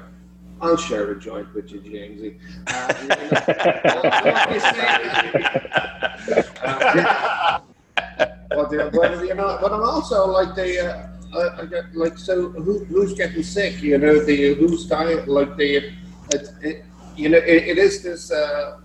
[0.64, 2.40] I'll share a joint with you, Jamesy.
[2.68, 4.02] Uh, you know,
[6.64, 7.60] uh,
[8.50, 10.88] but, uh, but you know, but I'm also like the.
[10.88, 13.82] Uh, I, I get like so who, who's getting sick?
[13.82, 15.26] You know the who's dying?
[15.26, 15.76] Like the,
[16.32, 16.86] it, it,
[17.18, 18.32] you know, it, it is this.
[18.32, 18.80] Uh,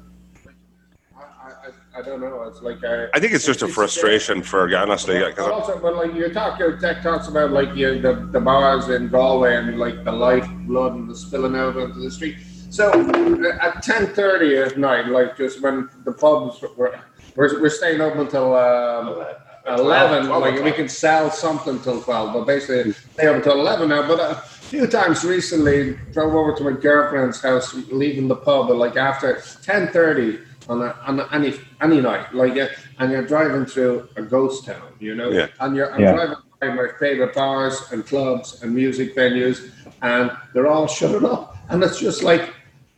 [1.99, 2.43] I, I don't know.
[2.45, 5.19] It's like I, I think it's just a frustration for honestly.
[5.19, 8.41] But 'cause also, but like you talk, your tech talks about like you, the the
[8.41, 12.37] bars in Galway and like the life blood and the spilling out onto the street.
[12.71, 16.99] So uh, at ten thirty at night, like just when the pubs were,
[17.35, 19.25] we're, we're staying open until um,
[19.67, 20.27] eleven.
[20.27, 24.07] 12 like we can sell something till twelve, but basically stay open until eleven now.
[24.07, 28.79] But a few times recently, drove over to my girlfriend's house, leaving the pub, and
[28.79, 33.27] like after ten thirty on, a, on a, any any night, like uh, and you're
[33.27, 35.49] driving through a ghost town, you know, Yeah.
[35.61, 36.13] and you're I'm Yeah.
[36.13, 39.71] driving by my favorite bars and clubs and music venues,
[40.03, 42.53] and they're all shut up, and it's just like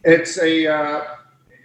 [0.04, 1.04] it's a uh,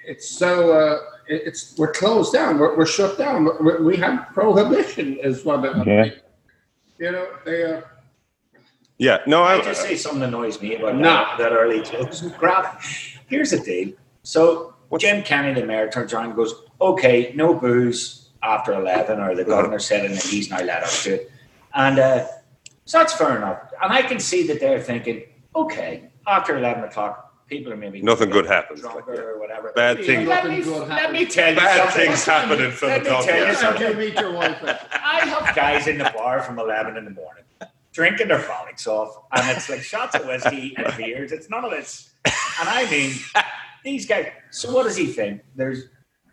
[0.05, 0.71] it's so.
[0.71, 2.59] Uh, it- it's we're closed down.
[2.59, 3.49] We're, we're shut down.
[3.65, 6.05] we we have prohibition, is what it, Yeah.
[6.99, 7.27] you know.
[7.43, 7.81] They uh,
[8.99, 11.01] yeah, no, I I, just say something annoys me about No.
[11.09, 12.21] that, that early close.
[12.37, 12.79] Grab.
[13.25, 13.93] Here's the deal.
[14.21, 19.35] So Jim Kenney, the mayor, turns around and goes, "Okay, no booze after 11 or
[19.35, 21.31] the governor said it and he's not allowed to do it.
[21.73, 22.25] And uh,
[22.85, 23.59] so that's fair enough.
[23.81, 25.23] And I can see that they're thinking,
[25.55, 29.15] okay, after 11 o'clock, people are maybe Nothing good happens, like, yeah.
[29.15, 29.71] or whatever.
[29.75, 30.27] Bad things.
[30.27, 32.05] Let me, let me tell you Bad something.
[32.07, 33.25] things happen in Let me Philadelphia.
[33.33, 33.87] tell you How something.
[33.91, 34.57] you meet your wife?
[34.93, 37.43] I have guys in the bar from 11 in the morning
[37.93, 41.31] drinking their frolics off, and it's like shots of whiskey and beers.
[41.31, 42.09] It's none of this.
[42.25, 43.13] And I mean,
[43.85, 44.27] these guys.
[44.51, 45.41] So, what does he think?
[45.55, 45.83] There's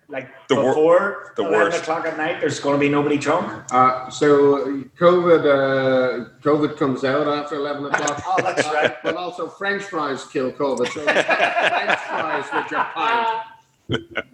[0.09, 1.83] like The wor- before the 11 worst.
[1.83, 3.47] o'clock at night, there's going to be nobody drunk.
[3.73, 8.23] Uh, so COVID, uh, COVID comes out after eleven o'clock.
[8.27, 8.95] Oh, that's right.
[9.05, 10.89] But also, French fries kill COVID.
[10.93, 14.27] So French fries with your pint.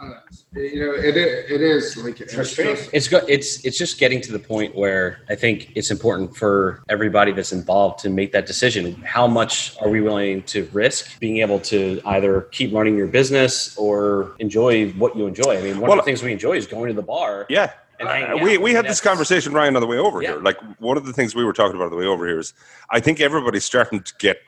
[0.00, 0.10] Uh,
[0.54, 2.76] you know, it, it is like it's frustrating.
[2.76, 6.36] just- It's go- it's it's just getting to the point where I think it's important
[6.36, 8.94] for everybody that's involved to make that decision.
[9.02, 13.76] How much are we willing to risk being able to either keep running your business
[13.76, 15.58] or enjoy what you enjoy?
[15.58, 17.46] I mean, one Well- of the things we enjoy is going to the bar.
[17.48, 17.72] Yeah.
[17.98, 20.34] And Uh, we we had this conversation, Ryan, on the way over Yeah.
[20.34, 20.40] here.
[20.40, 22.54] Like one of the things we were talking about on the way over here is,
[22.90, 24.38] I think everybody's starting to get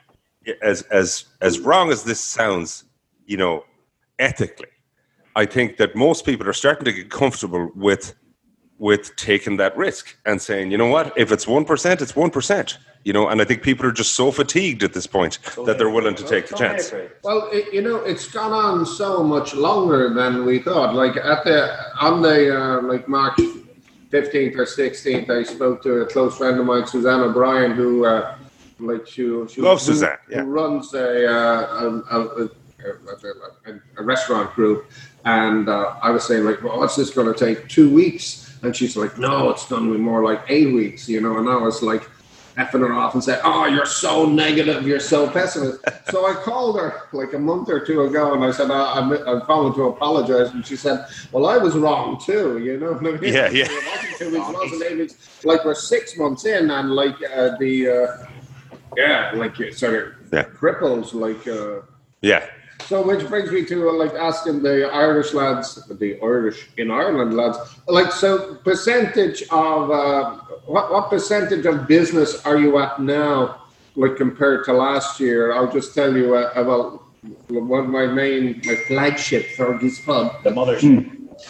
[0.63, 2.85] as as as wrong as this sounds,
[3.27, 3.65] you know,
[4.21, 4.69] ethically.
[5.37, 8.15] I think that most people are starting to get comfortable with
[8.79, 12.31] with taking that risk and saying, you know what, if it's one percent, it's one
[12.31, 12.79] percent.
[13.05, 15.91] You know, and I think people are just so fatigued at this point that they're
[15.91, 16.93] willing to take the chance.
[17.25, 20.95] Well, it, you know, it's gone on so much longer than we thought.
[20.95, 23.41] Like at the on the uh, like March
[24.11, 28.37] fifteenth or sixteenth, I spoke to a close friend of mine, Suzanne O'Brien, who uh,
[28.79, 30.43] like she, she Love who, Suzanne, yeah.
[30.43, 34.91] who runs a, uh, a, a, a, a, a restaurant group,
[35.25, 37.69] and uh, I was saying like, well, what's this going to take?
[37.69, 38.59] Two weeks?
[38.63, 41.39] And she's like, no, it's going to be more like eight weeks, you know.
[41.39, 42.03] And I was like
[42.57, 45.79] effing her off and said, "Oh, you're so negative, you're so pessimist."
[46.11, 49.13] so I called her like a month or two ago, and I said, "I- "I'm,
[49.13, 53.01] I'm calling to apologize." And she said, "Well, I was wrong too, you know." I
[53.01, 53.19] mean?
[53.23, 53.69] Yeah, yeah.
[53.71, 55.45] It wasn't two weeks, it wasn't eight weeks.
[55.45, 58.27] Like we're six months in, and like uh, the uh,
[58.97, 60.45] yeah, like it sort of Yeah.
[60.45, 61.47] cripples, like.
[61.49, 61.81] Uh,
[62.21, 62.45] Yeah.
[62.87, 67.35] So, which brings me to uh, like asking the Irish lads, the Irish in Ireland
[67.35, 73.63] lads, like, so percentage of uh, what, what percentage of business are you at now,
[73.97, 75.53] like compared to last year?
[75.53, 77.03] I'll just tell you uh, about
[77.49, 80.43] one of my main, my flagship Fergie's Pub.
[80.43, 80.85] The mother's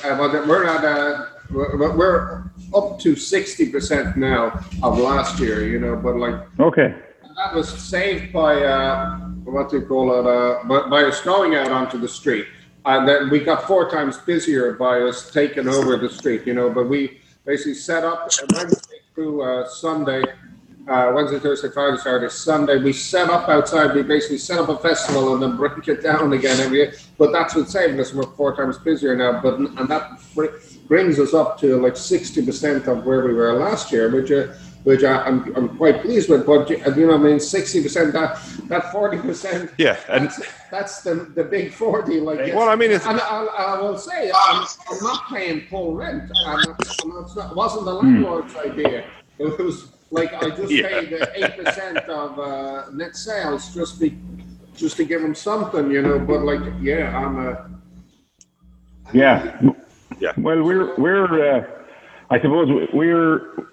[0.05, 5.67] Uh, but we're at uh, we're, we're up to sixty percent now of last year,
[5.67, 6.95] you know, but like Okay.
[7.37, 10.27] that was saved by uh, what you call it?
[10.27, 12.47] Uh, us going out onto the street,
[12.85, 16.47] and then we got four times busier by us taking over the street.
[16.47, 20.23] You know, but we basically set up Wednesday through uh, Sunday,
[20.89, 22.79] uh, Wednesday, Thursday, Friday, Saturday, Sunday.
[22.79, 23.95] We set up outside.
[23.95, 26.95] We basically set up a festival and then break it down again every year.
[27.19, 28.15] But that's what saved us.
[28.15, 29.41] We're four times busier now.
[29.41, 33.55] But and that br- brings us up to like sixty percent of where we were
[33.55, 34.31] last year, which.
[34.31, 34.53] Uh,
[34.85, 38.39] which I, I'm, I'm quite pleased with, but you know, I mean, sixty percent that
[38.69, 39.99] that forty percent, Yeah.
[40.09, 42.21] And that's, that's the the big forty.
[42.21, 45.95] Like, well, I mean, it's and I, I will say, I'm, I'm not paying full
[45.95, 46.31] rent.
[46.47, 49.05] I'm not, I'm not, it wasn't the landlord's idea.
[49.39, 50.89] It was like I just Yeah.
[50.89, 54.19] paid eight percent of uh, net sales just be
[54.77, 56.19] just to give them something, you know.
[56.19, 57.71] But like, yeah, I'm a
[59.13, 59.61] Yeah.
[60.19, 60.33] Yeah.
[60.39, 61.65] Well, we're we're uh,
[62.31, 63.69] I suppose we're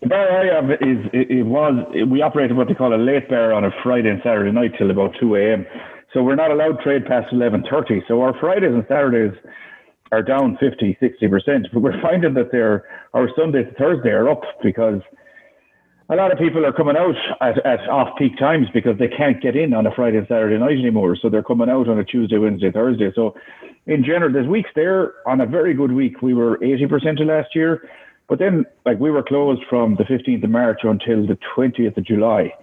[0.00, 3.28] the bar I have is it, it was we operated what they call a late
[3.28, 5.66] bar on a Friday and Saturday night till about two a.m.
[6.14, 8.02] So we're not allowed trade past eleven thirty.
[8.08, 9.36] So our Fridays and Saturdays
[10.12, 11.66] are down 50, 60 percent.
[11.72, 12.84] But we're finding that they're
[13.14, 15.00] our Sunday to Thursday are up because
[16.10, 19.40] a lot of people are coming out at, at off peak times because they can't
[19.40, 21.16] get in on a Friday and Saturday night anymore.
[21.20, 23.12] So they're coming out on a Tuesday, Wednesday, Thursday.
[23.14, 23.34] So
[23.86, 26.20] in general, there's weeks there on a very good week.
[26.20, 27.88] We were 80% of last year,
[28.30, 32.04] but then like we were closed from the 15th of March until the 20th of
[32.04, 32.54] July.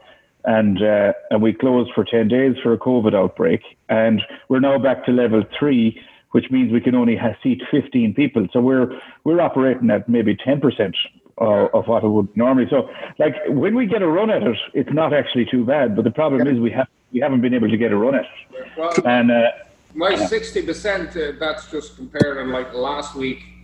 [0.45, 3.59] And, uh, and we closed for 10 days for a COVID outbreak.
[3.89, 6.01] And we're now back to level three,
[6.31, 8.47] which means we can only have seat 15 people.
[8.53, 10.93] So we're, we're operating at maybe 10%
[11.39, 12.67] uh, of what it would normally.
[12.69, 15.95] So, like when we get a run at it, it's not actually too bad.
[15.97, 18.25] But the problem is we have we haven't been able to get a run at
[18.25, 18.67] it.
[18.75, 18.91] well.
[19.05, 19.51] And uh,
[19.93, 21.15] My sixty percent.
[21.15, 23.56] Uh, that's just comparing like last week.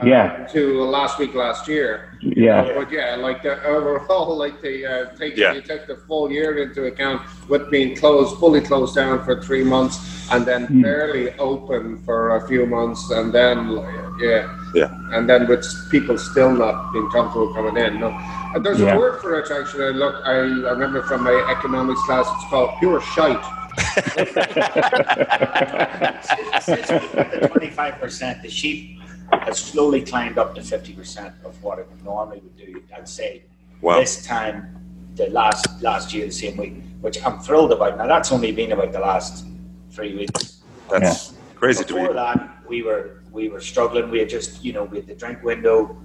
[0.00, 0.46] Uh, Yeah.
[0.52, 2.16] To last week last year.
[2.20, 5.52] yeah, But yeah, like the overall, like the uh, take Yeah.
[5.54, 9.64] you take the full year into account with being closed, fully closed down for three
[9.64, 9.98] months,
[10.32, 10.82] and then Hmm.
[10.82, 13.58] barely open for a few months, and then
[14.20, 14.90] yeah, Yeah.
[15.14, 17.98] and then with people still not being comfortable coming in.
[18.00, 18.10] No,
[18.54, 18.94] and there's Yeah.
[18.94, 19.92] a word for it actually.
[19.94, 20.34] Look, I,
[20.70, 23.42] I remember from my economics class, it's called pure shite.
[26.62, 28.97] Since we put the twenty-five percent, the sheep
[29.32, 32.82] has slowly climbed up to 50% of what it normally would do.
[32.96, 33.42] I'd say
[33.80, 33.98] Wow.
[34.00, 34.74] this time,
[35.14, 37.96] the last last year, the same week, which I'm thrilled about.
[37.98, 39.44] Now, that's only been about the last
[39.90, 40.62] three weeks.
[40.90, 42.14] That's crazy to Before me.
[42.14, 44.10] that, we were we were struggling.
[44.10, 45.96] We had just you know we had the drink window,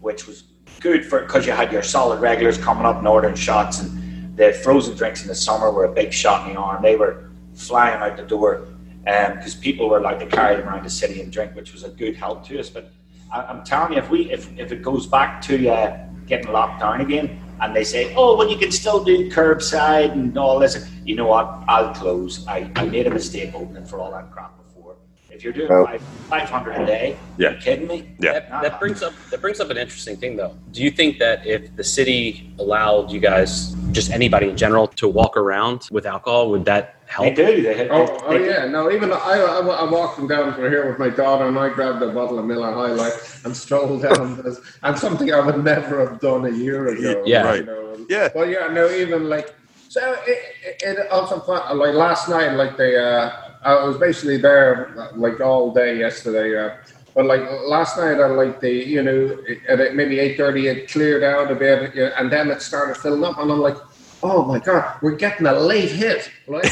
[0.00, 0.44] which was
[0.80, 4.52] good for because you had your solid regulars coming up and ordering shots, and the
[4.52, 6.82] frozen drinks in the summer were a big shot in the arm.
[6.82, 8.66] They were flying out the door
[9.04, 11.88] because people were like to carry them around the city and drink, which was a
[11.90, 12.68] good help to us.
[12.70, 12.90] But
[13.32, 16.80] I, I'm telling you, if we if, if it goes back to uh, getting locked
[16.80, 20.88] down again, and they say, oh well, you can still do curbside and all this,
[21.04, 21.46] you know what?
[21.68, 22.46] I'll close.
[22.46, 24.96] I, I made a mistake opening for all that crap before.
[25.30, 27.50] If you're doing Well- five five hundred a day, Yeah.
[27.52, 28.10] you kidding me?
[28.18, 28.32] Yeah.
[28.32, 30.54] That, that brings up that brings up an interesting thing though.
[30.72, 35.08] Do you think that if the city allowed you guys, just anybody in general, to
[35.08, 37.36] walk around with alcohol, would that They help?
[37.36, 37.62] do.
[37.62, 38.44] They, Oh, they- oh they do.
[38.44, 38.90] yeah, no.
[38.90, 42.08] Even I, I, I'm walking down from here with my daughter, and I grabbed a
[42.12, 46.20] bottle of Miller High Life and strolled down this, and something I would never have
[46.20, 47.22] done a year ago.
[47.26, 47.42] Yeah.
[47.42, 47.60] Right.
[47.60, 48.28] You know, Yeah.
[48.32, 48.88] But yeah, no.
[48.90, 49.54] Even like,
[49.88, 50.38] so it,
[50.82, 51.42] it, it also
[51.74, 53.30] like last night, like they, uh,
[53.62, 56.56] I was basically there like all day yesterday.
[56.56, 56.76] Uh,
[57.14, 59.36] but like last night, I like the you know
[59.68, 63.24] at at maybe eight thirty, it cleared out a bit, and then it started filling
[63.24, 63.76] up, and I'm like.
[64.22, 66.30] Oh my God, we're getting a late hit.
[66.46, 66.64] Like,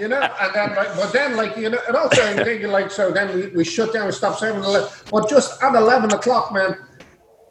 [0.00, 2.90] you know, and then like, but then like you know, and also I'm thinking like,
[2.90, 4.62] so then we, we shut down, we stopped serving.
[4.64, 6.76] ele- But just at eleven o'clock, man,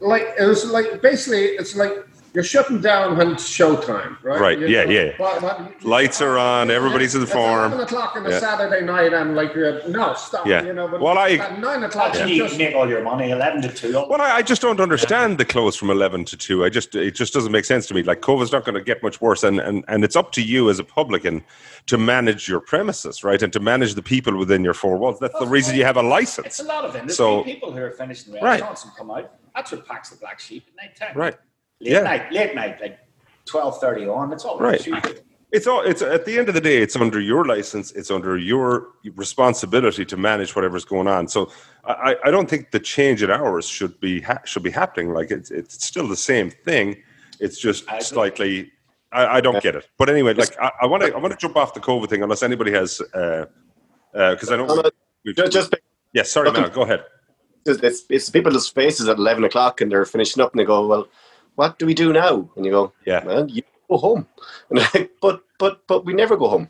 [0.00, 1.92] like it was like basically it's like
[2.34, 4.40] you're shutting down when it's showtime, right?
[4.40, 5.12] Right, You yeah, know, yeah.
[5.18, 7.58] what- what- Lights are on, everybody's in the It's form.
[7.72, 8.38] Eleven o'clock on a Yeah.
[8.38, 10.46] Saturday night, and like you're, no stop.
[10.46, 10.62] Yeah.
[10.62, 12.88] You know, but Well, I- at nine o'clock, That's when you you just make all
[12.88, 13.92] your money, eleven to two.
[13.92, 16.64] Well, I, I just don't understand the close from eleven to two.
[16.64, 18.02] I just it just doesn't make sense to me.
[18.02, 20.70] Like COVID's not going to get much worse, and, and and it's up to you
[20.70, 21.44] as a publican
[21.86, 25.18] to manage your premises, right, and to manage the people within your four walls.
[25.20, 26.46] That's the reason you have a license.
[26.46, 27.06] It's a lot of them.
[27.08, 28.42] There's So- people who are finishing Right.
[28.44, 29.30] restaurants and come out.
[29.54, 31.16] That's what packs the black sheep at night time.
[31.18, 31.34] right?
[31.82, 32.02] Late Yeah.
[32.02, 32.98] night, late night, like
[33.44, 34.32] twelve thirty on.
[34.32, 34.80] It's all Right.
[34.82, 35.24] Shoot.
[35.50, 35.82] It's all.
[35.82, 37.92] It's at the end of the day, it's under your license.
[37.92, 41.28] It's under your responsibility to manage whatever's going on.
[41.28, 41.50] So,
[41.84, 45.12] I, I don't think the change in hours should be ha- should be happening.
[45.12, 47.02] Like it's it's still the same thing.
[47.40, 48.72] It's just I slightly.
[49.10, 49.86] I, I don't get it.
[49.98, 52.42] But anyway, like I want to I want to jump off the COVID thing unless
[52.42, 53.46] anybody has because
[54.14, 54.66] uh, because I know.
[54.66, 54.90] No, no,
[55.24, 55.74] we've- Just, just
[56.14, 56.60] yes, sorry, Okay.
[56.62, 57.04] Mel, go ahead.
[57.66, 61.08] it's, it's people's faces at 11 o'clock and they're finishing up and they go, Well,
[61.62, 62.50] what do we do now?
[62.56, 63.22] And you go, Yeah.
[63.24, 64.26] man, you go home.
[64.68, 66.68] And they're like, But, but, but we never go home.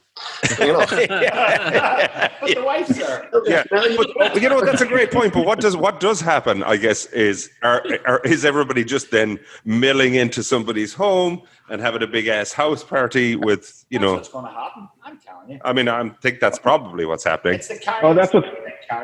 [0.61, 0.81] You know?
[2.43, 3.31] But the wife's there.
[3.47, 5.33] Yeah, Now you- but you know that's a great point.
[5.33, 6.63] But what does what does happen?
[6.75, 12.03] I guess is are, are is everybody just then milling into somebody's home and having
[12.03, 14.15] a big ass house party with you That's know?
[14.17, 14.89] what's going to happen.
[15.07, 15.59] I'm telling you.
[15.65, 17.55] I mean, I think that's probably what's happening.
[17.55, 18.03] It's the carry.
[18.05, 18.49] Oh, that's what's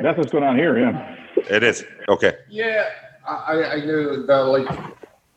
[0.04, 0.74] that's what's going on here.
[0.78, 1.16] Yeah.
[1.56, 2.34] It is okay.
[2.50, 2.90] Yeah,
[3.26, 4.68] I, I- I knew that like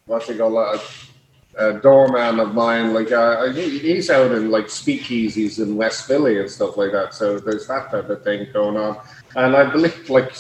[0.06, 0.58] what's it called?
[0.58, 0.80] Uh,
[1.58, 6.40] a doorman of mine, like uh, he, he's out in like speakeasies in West Philly
[6.40, 7.14] and stuff like that.
[7.14, 8.98] So there's that type of thing going on,
[9.36, 10.34] and I believe like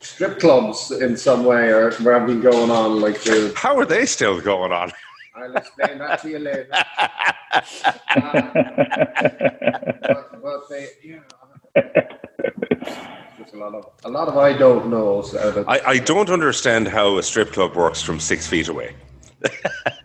[0.00, 3.00] strip clubs in some way are have been going on.
[3.00, 4.90] Like the, How are they still going on?
[5.34, 6.68] I'll explain that to you later.
[6.72, 8.50] Uh,
[10.02, 11.20] but, but they, you
[11.76, 11.82] know,
[13.40, 16.30] there's a lot of a lot of I don't knows out of I, I don't
[16.30, 18.94] understand how a strip club works from six feet away.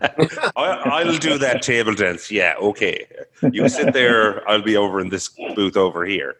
[0.00, 2.30] I, I'll do that table dance.
[2.30, 3.06] Yeah, okay.
[3.52, 4.48] You sit there.
[4.48, 6.36] I'll be over in this booth over here.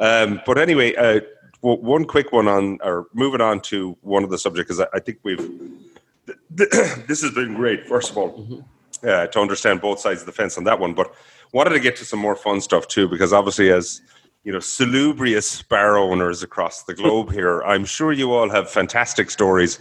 [0.00, 1.20] Um, but anyway, uh,
[1.62, 4.96] w- one quick one on, or moving on to one of the subjects, because I,
[4.96, 5.36] I think we've.
[5.36, 6.38] th-
[6.70, 7.86] th- this has been great.
[7.86, 8.64] First of all,
[9.06, 11.14] uh, to understand both sides of the fence on that one, but
[11.52, 14.00] wanted to get to some more fun stuff too, because obviously, as
[14.44, 19.30] you know, salubrious bar owners across the globe here, I'm sure you all have fantastic
[19.30, 19.78] stories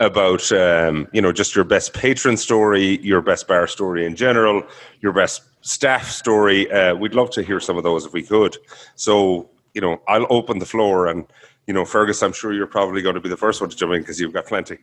[0.00, 4.62] about, um, you know, just your best patron story, your best bar story in general,
[5.00, 6.70] your best staff story.
[6.70, 8.56] Uh, we'd love to hear some of those if we could.
[8.94, 11.26] So, you know, I'll open the floor and,
[11.66, 13.94] you know, Fergus, I'm sure you're probably going to be the first one to jump
[13.94, 14.78] in because you've got plenty.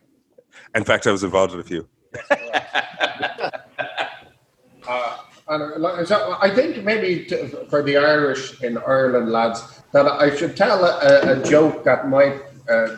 [0.76, 1.88] In fact, I was involved in a few.
[5.52, 10.34] And, uh, so I think maybe to, for the Irish in Ireland, lads, that I
[10.34, 12.40] should tell a, a joke that might
[12.70, 12.96] uh,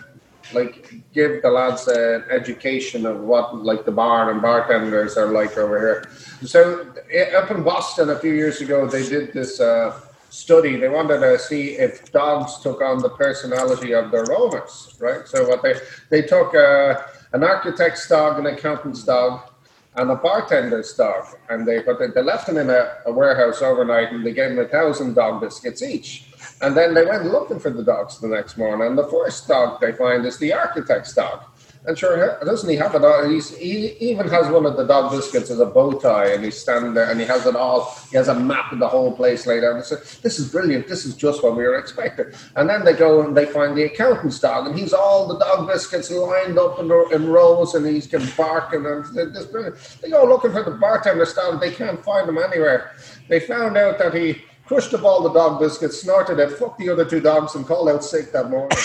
[0.53, 5.57] like give the lads an education of what like the bar and bartenders are like
[5.57, 6.11] over here.
[6.45, 9.99] So eh, up in Boston a few years ago, they did this uh,
[10.29, 10.75] study.
[10.75, 15.27] They wanted to see if dogs took on the personality of their owners, right?
[15.27, 15.73] So what they
[16.11, 17.01] they took uh,
[17.31, 19.49] an architect's dog, an accountant's dog,
[19.95, 23.61] and a bartender's dog, and they but they, they left him in a, a warehouse
[23.61, 26.25] overnight, and they gave him a thousand dog biscuits each.
[26.61, 29.79] And then they went looking for the dogs the next morning, and the first dog
[29.81, 31.43] they find is the architect's dog.
[31.85, 33.25] And sure, doesn't he have it all?
[33.25, 36.43] Uh, he's, he even has one of the dog biscuits as a bow tie, and
[36.43, 37.93] he's standing there, and he has it all.
[38.09, 39.75] He has a map of the whole place laid out.
[39.75, 40.87] And said, "This is brilliant.
[40.87, 43.83] This is just what we were expecting." And then they go and they find the
[43.83, 48.07] accountant's dog, and he's all the dog biscuits lined up in, in rows, and he's
[48.07, 48.85] can barking.
[48.85, 49.03] And
[49.33, 49.75] this brilliant.
[50.01, 51.59] They go looking for the bartender's dog.
[51.59, 52.93] They can't find him anywhere.
[53.27, 56.89] They found out that he crushed up all the dog biscuits, snorted it, fucked the
[56.89, 58.69] other two dogs, and called out sick that morning.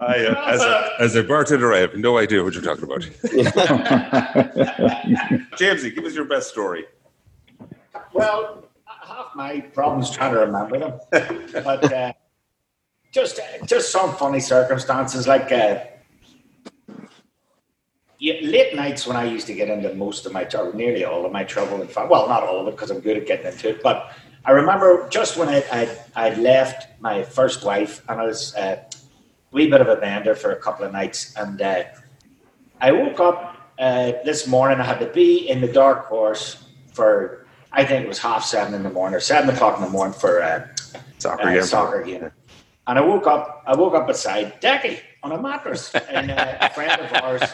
[0.00, 3.00] I, uh, as, a, as a bartender, I have no idea what you're talking about.
[5.56, 6.84] Jamesy, give us your best story.
[8.12, 12.12] Well, half my problems trying to remember them, but uh,
[13.12, 15.52] just just some funny circumstances like.
[15.52, 15.86] Uh, yeah,
[18.32, 21.32] late nights when I used to get into most of my trouble, nearly all of
[21.32, 21.80] my trouble.
[21.80, 23.82] In fact, well, not all of it because I'm good at getting into it.
[23.82, 24.12] But
[24.44, 28.76] I remember just when I I I left my first wife and I was uh,
[28.82, 28.96] a
[29.52, 31.84] wee bit of a bender for a couple of nights, and uh,
[32.80, 34.80] I woke up uh, this morning.
[34.80, 38.74] I had to be in the dark horse for I think it was half seven
[38.74, 40.66] in the morning or seven o'clock in the morning for uh,
[41.18, 41.62] Soccer uh, game.
[41.62, 42.30] soccer game.
[42.86, 43.62] And I woke up.
[43.66, 47.50] I woke up beside Decky on a mattress and uh, a friend of ours'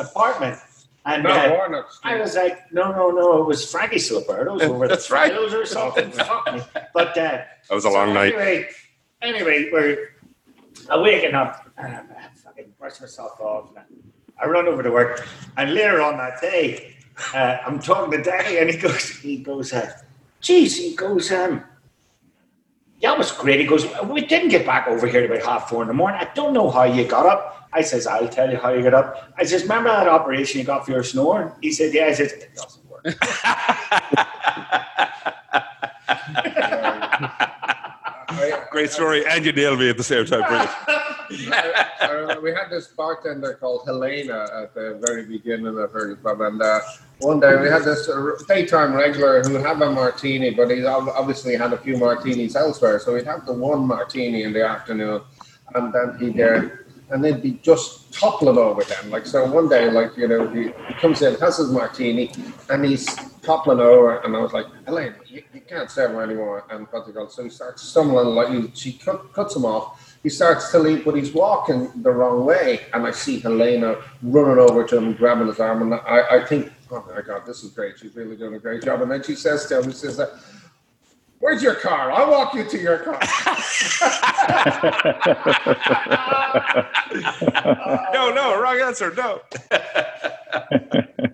[0.00, 0.58] apartment.
[1.06, 5.08] And No, uh, I was like, no, no, no, it was Frankie Siliberto's over That's
[5.08, 5.32] the right.
[5.32, 6.12] Filos or something.
[6.94, 8.34] But uh, That was a so long night.
[8.34, 8.68] Anyway,
[9.22, 10.10] anyway, we're
[10.90, 13.70] I'm waking up and I'm uh, fucking brushing myself off.
[13.76, 15.26] And I run over to work,
[15.56, 16.96] and later on that day,
[17.34, 19.92] uh, I'm talking to Danny, and he goes, he goes, uh,
[20.40, 21.62] geez, he goes, um,
[23.00, 23.60] yeah, it was great.
[23.60, 26.20] He goes, we didn't get back over here about half four in the morning.
[26.20, 27.68] I don't know how you got up.
[27.72, 29.32] I says, I'll tell you how you got up.
[29.38, 31.50] I says, remember that operation you got for your snoring?
[31.62, 32.06] He said, yeah.
[32.06, 33.06] I says, it doesn't work.
[38.70, 40.42] Great story, and you nailed me at the same time.
[40.44, 46.40] I, I we had this bartender called Helena at the very beginning of her pub,
[46.40, 46.80] and uh,
[47.18, 51.56] one day we had this uh, daytime regular who had a martini, but he obviously
[51.56, 55.22] had a few martinis elsewhere, so he'd have the one martini in the afternoon,
[55.74, 56.68] and then he'd uh,
[57.10, 59.10] and they'd be just toppling over them.
[59.10, 62.32] Like so, one day, like you know, he comes in, has his martini,
[62.68, 63.06] and he's
[63.42, 67.08] toppling over, and I was like, Helena, you, you can't serve her anymore, and what's
[67.08, 67.32] it called?
[67.32, 70.18] So he starts stumbling, like he, she cut, cuts him off.
[70.22, 72.80] He starts to leave, but he's walking the wrong way.
[72.92, 75.80] And I see Helena running over to him, grabbing his arm.
[75.80, 77.98] And I, I think, oh my God, this is great.
[77.98, 79.00] She's really doing a great job.
[79.00, 80.20] And then she says to him, she says,
[81.38, 82.12] Where's your car?
[82.12, 83.18] I'll walk you to your car.
[88.12, 89.12] No, no, wrong answer.
[89.14, 89.40] No.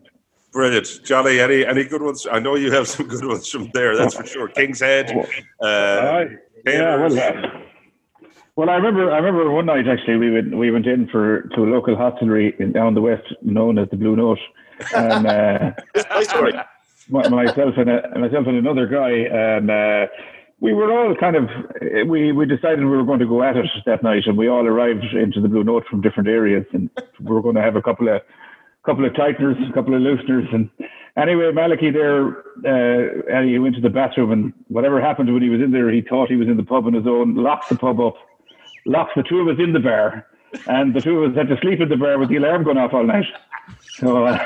[0.57, 1.39] Brilliant, Johnny.
[1.39, 2.27] Any any good ones?
[2.33, 3.95] I know you have some good ones from there.
[3.95, 4.49] That's for sure.
[4.49, 5.11] King's Head.
[5.63, 6.27] Uh, Aye.
[6.67, 7.43] yeah, well, uh,
[8.57, 9.13] well, I remember.
[9.13, 10.17] I remember one night actually.
[10.17, 13.77] We went we went in for to a local hostelry in, down the west, known
[13.79, 14.39] as the Blue Note,
[14.95, 15.73] and uh,
[16.09, 16.53] My story.
[17.11, 20.07] my- myself and a, myself and another guy, and uh,
[20.61, 21.51] we were all kind of
[22.09, 24.67] we we decided we were going to go at it that night, and we all
[24.67, 26.89] arrived into the Blue Note from different areas, and
[27.21, 28.23] we were going to have a couple of
[28.87, 30.71] couple of tighteners, a couple of looseners, and
[31.17, 32.29] anyway, Malachy there,
[32.65, 35.91] uh, and he went to the bathroom, and whatever happened when he was in there,
[35.91, 38.15] he thought he was in the pub on his own, locked the pub up,
[38.87, 40.27] locked the two of us in the bar,
[40.69, 42.79] and the two of us had to sleep in the bar with the alarm going
[42.79, 43.27] off all night.
[43.99, 44.39] So, uh,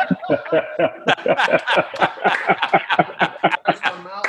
[3.66, 4.22] That's from Mal.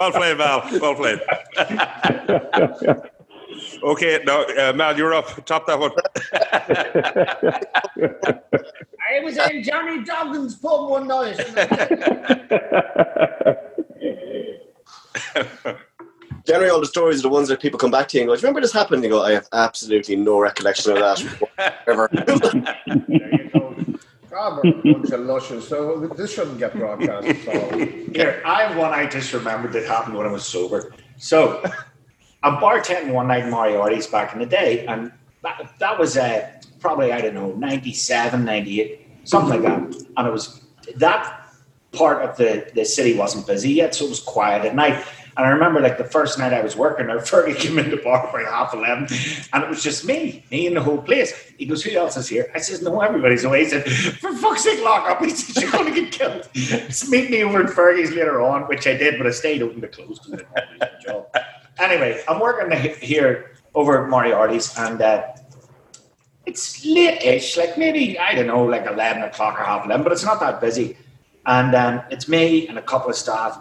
[0.00, 0.62] well played, Mal.
[0.80, 1.20] Well played.
[3.86, 5.46] Okay, now, uh, Mal, you're up.
[5.46, 5.92] Top that one.
[9.08, 11.36] I was in Johnny Doggin's pub one night.
[16.44, 18.34] Generally, all the stories are the ones that people come back to you and go,
[18.34, 21.22] "Do you remember this happened?" You go, "I have absolutely no recollection of that
[21.86, 23.72] ever." There you go.
[24.28, 27.28] God, we're a bunch of lushes, so this shouldn't get broadcast.
[27.44, 27.78] So.
[28.12, 30.92] Here, I have one I just remembered that happened when I was sober.
[31.18, 31.62] So,
[32.46, 35.10] I'm bartending one night in Moriarty's back in the day, and
[35.42, 40.06] that, that was uh, probably, I don't know, 97, 98, something like that.
[40.16, 40.62] And it was
[40.94, 41.48] that
[41.90, 45.04] part of the, the city wasn't busy yet, so it was quiet at night.
[45.36, 47.96] And I remember, like, the first night I was working there, Fergie came in the
[47.96, 49.08] bar by half 11,
[49.52, 51.32] and it was just me, me and the whole place.
[51.58, 52.48] He goes, Who else is here?
[52.54, 53.64] I says, No, everybody's away.
[53.64, 55.20] He said, For fuck's sake, lock up.
[55.24, 56.48] He said, You're going to get killed.
[56.54, 59.80] Just meet me over at Fergie's later on, which I did, but I stayed open
[59.80, 61.26] to close because I job.
[61.78, 62.70] Anyway, I'm working
[63.00, 65.22] here over at Moriarty's, and uh,
[66.46, 70.24] it's late-ish, like maybe I don't know, like eleven o'clock or half eleven, but it's
[70.24, 70.96] not that busy.
[71.44, 73.58] And um, it's me and a couple of staff,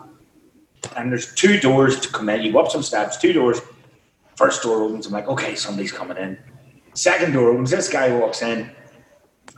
[0.96, 2.42] and there's two doors to come in.
[2.42, 3.60] You go up some steps, two doors.
[4.36, 5.06] First door opens.
[5.06, 6.38] I'm like, okay, somebody's coming in.
[6.94, 7.72] Second door opens.
[7.72, 8.72] This guy walks in,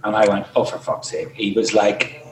[0.04, 1.32] and I went, oh, for fuck's sake!
[1.34, 2.26] He was like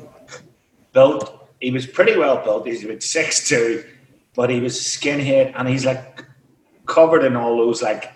[0.93, 1.49] built.
[1.61, 2.67] He was pretty well built.
[2.67, 3.84] He's about six two,
[4.36, 6.23] but he was skinhead, and he's like
[6.86, 8.11] covered in all those like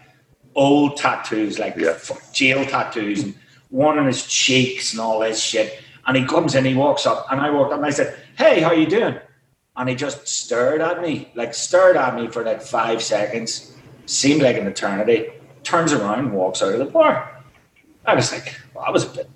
[0.55, 1.97] old tattoos, like Yeah.
[2.33, 3.35] jail tattoos, and
[3.69, 5.79] one on his cheeks and all this shit.
[6.07, 8.61] And he comes in, he walks up, and I walked up and I said, "Hey,
[8.61, 9.15] how you doing?"
[9.77, 13.73] And he just stared at me, like stared at me for like five seconds,
[14.05, 15.29] seemed like an eternity.
[15.63, 17.29] Turns around, and walks out of the bar.
[18.05, 19.29] I was like, well, that was a bit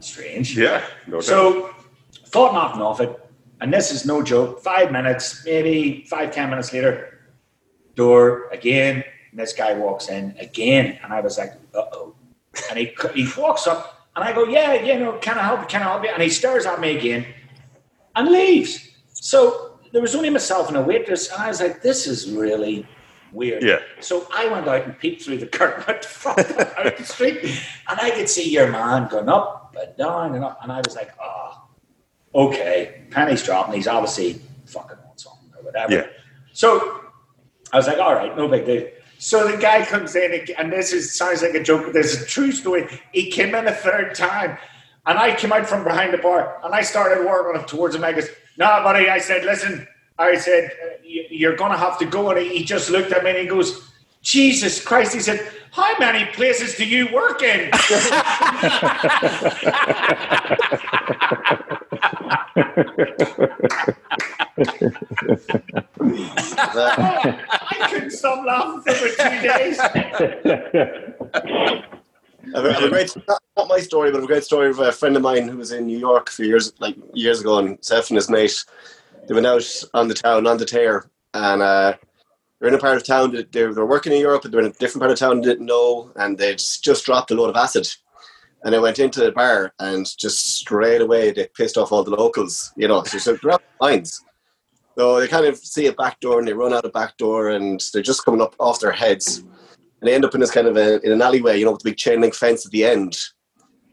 [0.00, 0.56] strange.
[0.56, 1.24] Yeah, no doubt.
[1.24, 1.70] So
[2.26, 3.20] thought nothing of it.
[3.64, 4.60] And this is no joke.
[4.60, 7.18] Five minutes, maybe five, ten minutes later,
[7.94, 9.02] door again.
[9.30, 10.98] And this guy walks in again.
[11.02, 12.14] And I was like, uh oh.
[12.68, 15.66] And he, he walks up and I go, yeah, you know, can I help you?
[15.66, 16.10] Can I help you?
[16.10, 17.24] And he stares at me again
[18.14, 18.86] and leaves.
[19.14, 21.32] So there was only myself and a waitress.
[21.32, 22.86] And I was like, this is really
[23.32, 23.62] weird.
[23.62, 23.78] Yeah.
[24.00, 27.42] So I went out and peeped through the curtain out the front, out the street,
[27.88, 30.58] and I could see your man going up and down and up.
[30.62, 31.63] And I was like, oh,
[32.34, 33.74] okay, pennies dropping.
[33.74, 35.92] He's obviously fucking on something or whatever.
[35.92, 36.06] Yeah.
[36.52, 37.00] So
[37.72, 38.88] I was like, all right, no big deal.
[39.18, 42.26] So the guy comes in, and this is sounds like a joke, but there's a
[42.26, 43.00] true story.
[43.12, 44.58] He came in a third time,
[45.06, 48.04] and I came out from behind the bar, and I started working up towards him.
[48.04, 48.28] I goes,
[48.58, 49.86] "No, buddy," I said, "Listen,"
[50.18, 50.70] I said,
[51.02, 53.90] you- "You're gonna have to go." And he just looked at me and he goes,
[54.24, 57.70] "Jesus Christ!" He said, "How many places do you work in?"
[66.16, 69.78] I couldn't stop laughing for two days.
[69.80, 69.88] I
[72.54, 74.78] have a- I have a great, not, not my story, but a great story of
[74.78, 77.58] a friend of mine who was in New York a few years, like years ago,
[77.58, 78.64] and Seth and his mate,
[79.26, 79.64] they went out
[79.94, 81.94] on the town, on the tear, and uh,
[82.64, 84.70] they're in a part of town that they were working in Europe, but they're in
[84.70, 87.86] a different part of town, didn't know, and they'd just dropped a load of acid.
[88.62, 92.10] And they went into the bar, and just straight away they pissed off all the
[92.10, 94.24] locals, you know, so, so they're out of minds.
[94.96, 97.50] So they kind of see a back door, and they run out a back door,
[97.50, 99.44] and they're just coming up off their heads
[100.04, 101.82] and they end up in this kind of a, in an alleyway, you know, with
[101.82, 103.16] the big chain link fence at the end.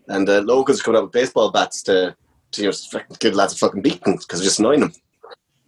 [0.08, 2.16] And the locals are coming up with baseball bats to,
[2.52, 4.94] to you know, give lads a fucking beating because they're just annoying them.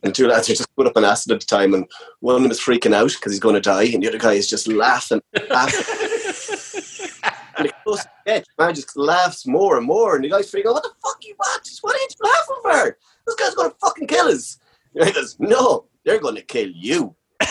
[0.03, 1.89] And two lads are just put up an acid at the time, and
[2.19, 4.33] one of them is freaking out because he's going to die, and the other guy
[4.33, 5.85] is just laughing, laughing.
[7.57, 10.51] and it goes to the edge, man just laughs more and more, and the guy's
[10.51, 11.69] freaking out, what the fuck you what?
[11.81, 12.97] What are you laughing for?
[13.25, 14.57] This guy's going to fucking kill us.
[14.95, 17.15] And he goes, no, they're going to kill you.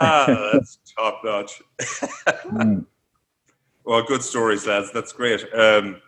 [0.00, 1.62] ah, that's top notch.
[1.80, 2.86] Mm.
[3.84, 4.92] Well, good stories, lads.
[4.92, 5.44] That's great.
[5.54, 6.00] Um,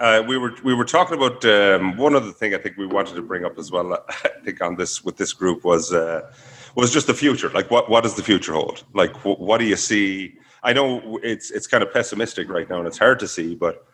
[0.00, 2.54] uh, we were we were talking about um, one other thing.
[2.54, 4.04] I think we wanted to bring up as well.
[4.08, 6.32] I think on this with this group was uh,
[6.74, 7.48] was just the future.
[7.50, 8.84] Like, what what does the future hold?
[8.94, 10.36] Like, wh- what do you see?
[10.62, 13.54] I know it's it's kind of pessimistic right now, and it's hard to see.
[13.54, 13.86] But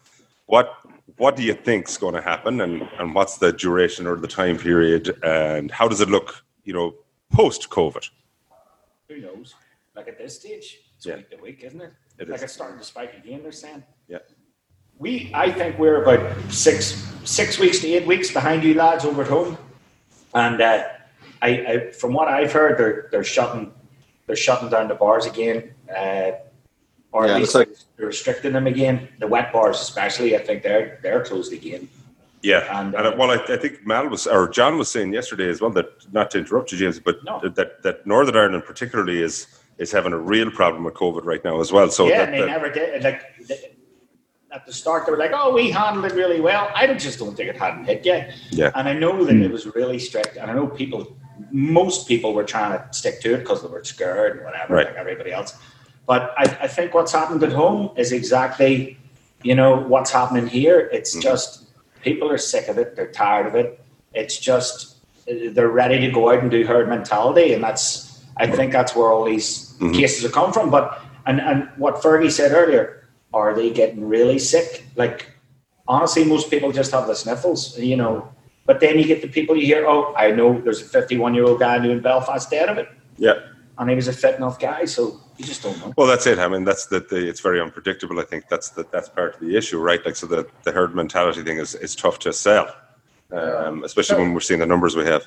[0.47, 0.75] what
[1.19, 4.57] what do you think's going to happen, and and what's the duration or the time
[4.59, 6.45] period, and how does it look?
[6.65, 6.95] You know,
[7.31, 8.09] post COVID.
[9.09, 9.55] Who knows?
[9.95, 11.17] Like at this stage, it's Yeah.
[11.17, 11.93] week to week, isn't it?
[12.23, 12.45] It like is.
[12.45, 13.43] it's starting to spike again.
[13.43, 13.83] They're saying.
[14.09, 14.19] Yeah.
[14.99, 19.23] We, I think we're about six six weeks to eight weeks behind you lads over
[19.23, 19.59] at home,
[20.35, 20.85] and uh,
[21.41, 23.73] I, I, from what I've heard, they're they're shutting
[24.27, 26.33] they're shutting down the bars again, uh,
[27.11, 29.09] or Yeah, at least like- they're restricting them again.
[29.19, 31.89] The wet bars, especially, I think they're they're closed again.
[32.45, 35.13] Yeah, And, and, uh, uh, well, I, I think Mal was or John was saying
[35.13, 37.41] yesterday as well that not to interrupt you, James, but No.
[37.49, 39.47] that that Northern Ireland particularly is
[39.79, 41.91] is having a real problem with COVID right now as well.
[41.91, 43.03] So yeah, that, and they that- never did.
[43.03, 43.23] Like
[44.53, 47.35] at the start, they were like, "Oh, we handled it really well." I just don't
[47.37, 48.35] think it hadn't hit yet.
[48.51, 48.71] Yeah.
[48.75, 51.17] And I know that it was really strict, and I know people,
[51.51, 54.87] most people were trying to stick to it because they were scared and whatever, Right.
[54.87, 55.57] like everybody else.
[56.07, 58.99] But I, I think what's happened at home is exactly,
[59.43, 60.91] you know, what's happening here.
[60.93, 61.23] It's Mhm.
[61.23, 61.65] just
[62.03, 62.95] people are sick of it.
[62.97, 63.81] They're tired of it.
[64.13, 64.97] It's just
[65.27, 68.12] they're ready to go out and do herd mentality, and that's
[68.43, 69.95] I think that's where all these Mhm.
[69.95, 70.71] cases have come from.
[70.71, 70.87] But
[71.27, 72.85] and and what Fergie said earlier,
[73.33, 74.69] are they getting really sick?
[74.97, 75.19] Like
[75.87, 78.15] honestly, most people just have the sniffles, you know.
[78.67, 81.45] But then you get the people you hear, oh, I know there's a 51 year
[81.45, 83.35] old guy in Belfast dead of it, yeah.
[83.79, 85.93] and he was a fit enough guy, so you just don't know.
[85.97, 86.39] Well, that's it.
[86.39, 88.21] I mean, that's the, the it's very unpredictable.
[88.21, 90.01] I think that's the, that's part of the issue, right?
[90.07, 92.69] Like, so the, the herd mentality thing is, is tough to sell,
[93.33, 95.27] um, especially when we're seeing the numbers we have.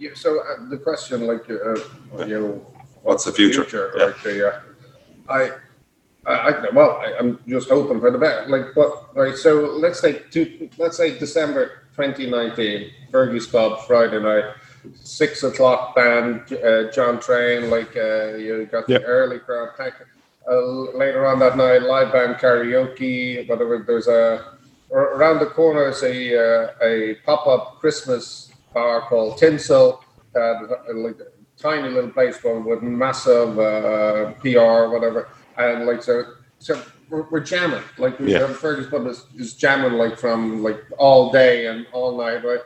[0.00, 2.66] Yeah, so uh, the question, like, uh, you know,
[3.02, 3.92] What's the future?
[3.96, 4.04] Yeah.
[4.04, 4.60] Like, the, uh,
[5.28, 5.50] I,
[6.26, 8.50] I, I, well, I, I'm just hoping for the best.
[8.50, 9.16] Like, what?
[9.16, 9.36] Right.
[9.36, 10.68] So let's say two.
[10.76, 14.44] Let's say December 2019, Fergie's Pub, Friday night,
[14.94, 17.70] six o'clock band, uh, John Train.
[17.70, 19.02] Like, uh, you got the Yep.
[19.06, 19.70] early crowd.
[19.78, 19.94] Pack,
[20.50, 20.60] uh,
[20.92, 23.48] later on that night, live band karaoke.
[23.48, 23.78] Whatever.
[23.86, 24.58] There's a
[24.92, 30.02] around the corner is a uh, a pop up Christmas bar called Tinsel.
[30.34, 30.54] Uh,
[30.94, 31.26] like a
[31.60, 36.24] tiny little place, but with massive uh, PR, whatever, and like so.
[36.58, 38.46] So we're, we're jamming, like we Yeah.
[38.48, 42.60] Fergus Pub is, is jamming like from like all day and all night, right?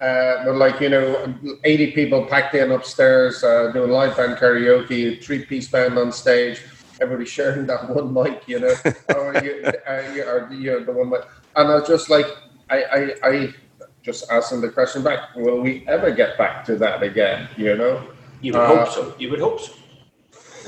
[0.00, 1.34] Uh, but like you know,
[1.64, 6.62] eighty people packed in upstairs uh, doing live band karaoke, three piece band on stage,
[7.00, 8.74] everybody sharing that one mic, you know,
[9.14, 11.20] or, you, uh, you, or you know, the one mic,
[11.56, 12.26] and I was just like,
[12.70, 13.54] I, I, I
[14.02, 17.48] just asking the question back, will we ever get back to that again?
[17.56, 18.02] You know,
[18.40, 19.14] You would Uh, hope so.
[19.18, 19.72] You would hope so.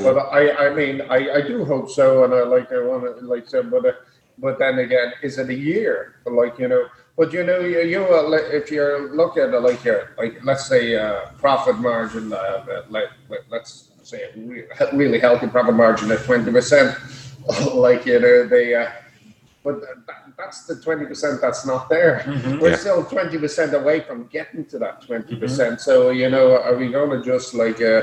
[0.02, 3.24] but I, I mean, I, I do hope so, and I like, I want to,
[3.24, 3.92] like, so, but, uh,
[4.38, 6.16] but then again, is it a year?
[6.26, 10.10] Like, you know, but you know, you, you uh, if you're looking at like your,
[10.18, 15.18] like, let's say, uh, profit margin, uh, uh, like, like, let's say a re- really
[15.20, 16.96] healthy profit margin at twenty percent,
[17.74, 18.88] like, you know, they, uh,
[19.62, 22.22] but that, that's the twenty percent that's not there.
[22.60, 22.76] We're Yeah.
[22.76, 25.80] still twenty percent away from getting to that 20 percent.
[25.80, 28.02] So you know, are we going to just like uh,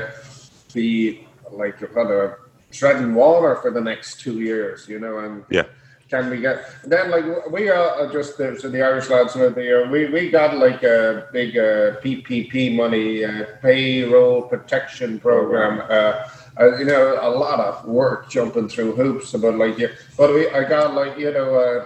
[0.74, 2.34] be like kind of
[2.72, 4.88] treading water for the next two years?
[4.88, 5.64] You know, and Yeah.
[6.08, 9.90] can we get then like we are just so the Irish lads with the uh,
[9.90, 15.80] we we got like a big uh, PPP money uh, payroll protection program.
[15.88, 16.28] Uh,
[16.60, 20.48] uh, you know, a lot of work jumping through hoops about like yeah, but we
[20.50, 21.54] I got like you know.
[21.54, 21.84] Uh,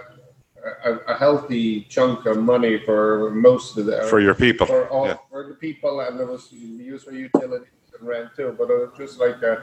[0.83, 4.65] a, a healthy chunk of money for most of the For your people.
[4.67, 5.17] for all Yeah.
[5.29, 7.67] for the people, and it was used for utilities
[7.99, 8.55] and rent too.
[8.57, 9.57] But it was just like uh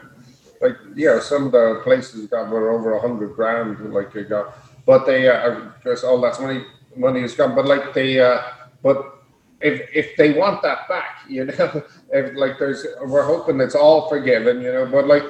[0.60, 4.54] like yeah, some of the places got were over a hundred grand, like you got,
[4.86, 6.64] but they uh, just all that money
[6.96, 7.54] money is gone.
[7.54, 8.42] But like they, uh,
[8.82, 8.98] but
[9.60, 11.82] if if they want that back, you know,
[12.12, 15.24] if like there's we're hoping it's all forgiven, you know, but like.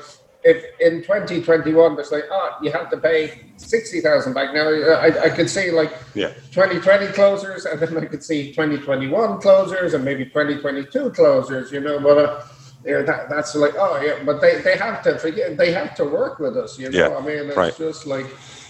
[0.45, 5.31] If in 2021 there's like, oh, you have to pay 60,000 back now, I, I
[5.31, 6.33] could see like Yeah.
[6.51, 12.01] 2020 closers, and then I could see 2021 closers and maybe 2022 closers, you know.
[12.01, 12.45] But uh,
[12.85, 16.05] yeah, that, that's like, oh yeah, but they, they have to forget, they have to
[16.05, 16.99] work with us, you know.
[16.99, 17.77] Yeah, I mean, it's right.
[17.77, 18.27] just like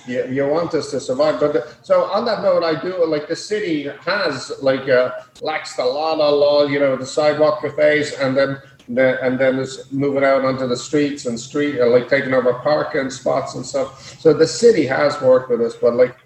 [0.07, 1.41] you, you want us to survive.
[1.41, 5.79] But uh, so on that note, I do like the city has like uh, laxed
[5.79, 8.61] a lot of law, you know, the sidewalk cafes, and then.
[8.95, 12.53] The, and then it's moving out onto the streets and street, uh, like taking over
[12.55, 14.21] parking spots and stuff.
[14.21, 16.17] So the city has worked with us, but like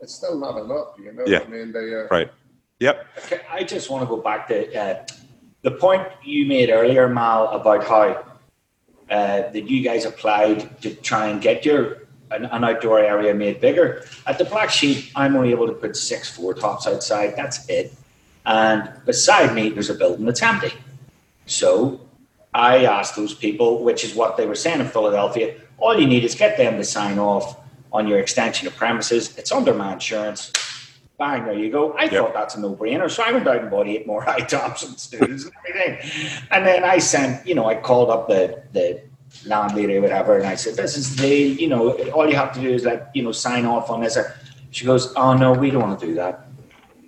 [0.00, 1.24] it's still not enough, you know.
[1.26, 1.40] Yeah.
[1.40, 1.94] I mean, they.
[1.94, 2.30] Uh, Right.
[2.80, 3.06] Yep.
[3.24, 5.06] Okay, I just want to go back to uh,
[5.62, 8.24] the point you made earlier, Mal, about how
[9.10, 13.60] uh, that you guys applied to try and get your an, an outdoor area made
[13.60, 14.04] bigger.
[14.26, 17.34] At the Black Sheep, I'm only able to put six four tops outside.
[17.36, 17.94] That's it.
[18.44, 20.72] And beside me, there's a building that's empty.
[21.46, 22.00] So
[22.54, 26.24] I asked those people, which is what they were saying in Philadelphia, all you need
[26.24, 27.60] is get them to sign off
[27.92, 29.36] on your extension of premises.
[29.36, 30.52] It's under my insurance.
[31.18, 31.96] Bang, there you go.
[31.96, 33.10] I thought that's a no brainer.
[33.10, 36.42] So I went out and bought eight more high tops and stools and everything.
[36.50, 39.02] And then I sent, you know, I called up the, the
[39.46, 42.60] landlady or whatever and I said, This is the, you know, all you have to
[42.60, 44.16] do is like, you know, sign off on this.
[44.70, 46.46] She goes, Oh, no, we don't want to do that.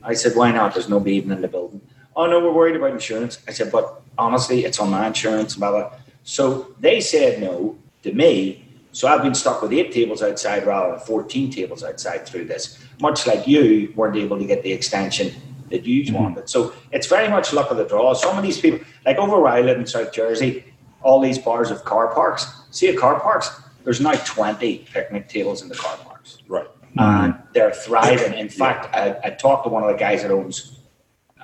[0.02, 0.74] I said, Why not?
[0.74, 1.80] There's nobody even in the building.
[2.14, 3.38] Oh, no, we're worried about insurance.
[3.48, 5.92] I said, But honestly, it's on my insurance, blah, blah.
[6.24, 8.64] So they said no to me.
[8.92, 12.82] So I've been stuck with eight tables outside rather than 14 tables outside through this,
[13.00, 15.34] much like you weren't able to get the extension
[15.70, 16.14] that you mm-hmm.
[16.14, 16.48] wanted.
[16.48, 18.14] So it's very much luck of the draw.
[18.14, 20.64] Some of these people, like over where I live in South Jersey,
[21.02, 22.46] all these bars have car parks.
[22.70, 23.50] See a car parks,
[23.84, 26.66] there's now 20 picnic tables in the car parks Right.
[26.98, 27.42] and mm-hmm.
[27.52, 28.34] they're thriving.
[28.34, 30.75] In fact, I, I talked to one of the guys that owns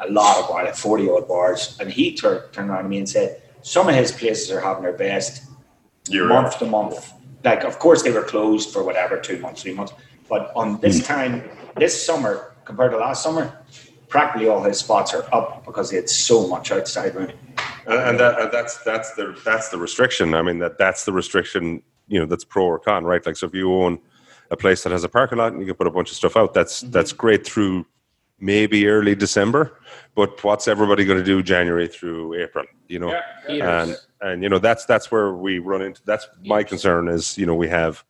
[0.07, 2.99] a lot of bars, like 40 odd bars, and he tur- turned around to me
[2.99, 5.45] and said, Some of his places are having their best
[6.09, 7.13] You're month to month.
[7.45, 9.93] Like, of course, they were closed for whatever, two months, three months.
[10.29, 11.05] But on this hmm.
[11.05, 13.59] time, this summer, compared to last summer,
[14.09, 17.33] practically all his spots are up because he had so much outside room.
[17.87, 20.35] And, uh, and, that, and that's that's the that's the restriction.
[20.35, 21.83] I mean that that's the restriction.
[22.07, 23.25] You know, that's pro or con, right?
[23.25, 23.99] Like, so if you own
[24.51, 26.37] a place that has a parking lot and you can put a bunch of stuff
[26.37, 26.93] out, that's mm-hmm.
[26.93, 27.87] that's great through
[28.43, 29.79] maybe early December.
[30.15, 32.67] But what's everybody going to do January through April?
[32.89, 33.19] You know,
[33.49, 36.03] and and you know that's that's where we run into.
[36.05, 38.05] That's my concern is you know we have,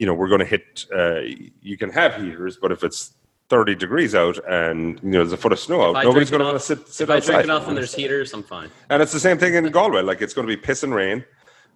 [0.00, 0.86] you know, we're going to hit.
[0.92, 1.20] Uh,
[1.62, 3.14] you can have heaters, but if it's
[3.50, 6.30] 30 degrees out and you know there's a foot of snow out, If I nobody's
[6.30, 7.44] going to want to sit, sit If I drink outside.
[7.44, 8.70] enough and there's heaters, I'm fine.
[8.90, 10.02] And it's the same thing in Galway.
[10.02, 11.24] Like it's going to be piss and rain,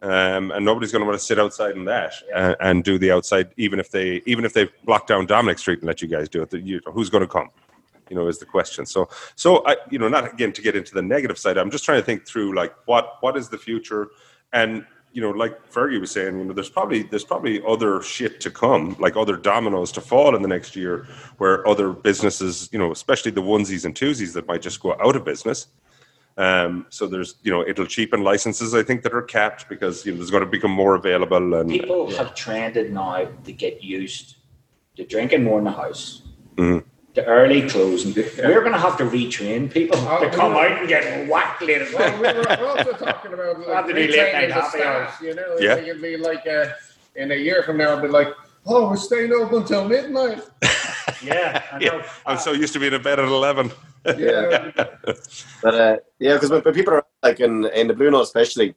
[0.03, 3.12] um, and nobody's going to want to sit outside in that and, and do the
[3.12, 6.28] outside, even if they even if they block down Dominic Street and let you guys
[6.28, 6.53] do it.
[6.53, 7.49] You, who's going to come?
[8.11, 8.84] You know, is the question.
[8.84, 11.57] So, so I, you know, not again to get into the negative side.
[11.57, 14.09] I'm just trying to think through like what what is the future,
[14.53, 18.40] and you know, like Fergie was saying, you know, there's probably there's probably other shit
[18.40, 21.07] to come, like other dominoes to fall in the next year,
[21.38, 25.16] where other businesses, you know, especially the onesies and twosies that might just go out
[25.16, 25.68] of business.
[26.38, 28.74] Um, so there's, you know, it'll cheapen licenses.
[28.74, 31.68] I think that are capped because you know there's going to become more available and
[31.68, 34.36] People have trended now to get used
[34.96, 36.22] to drinking more in the house.
[36.57, 36.84] Mhm.
[37.14, 38.14] The early closing.
[38.14, 40.58] We're going to have to retrain people Oh, to come yeah.
[40.60, 41.86] out and get whacked later.
[41.94, 44.54] Well, we were we're also talking about Have like to be late night retraining the
[44.54, 45.20] happy staff.
[45.22, 45.74] You know, Yeah.
[45.74, 46.68] like, it'd be like uh,
[47.16, 48.28] in a year from now, it'll be like,
[48.66, 50.42] oh, we're staying open until midnight.
[51.22, 52.02] yeah, I know.
[52.24, 53.70] I'm so used to being in bed at eleven.
[54.16, 54.70] Yeah.
[55.62, 58.74] But uh, yeah, because when, when people are like in in the Blue Note, especially,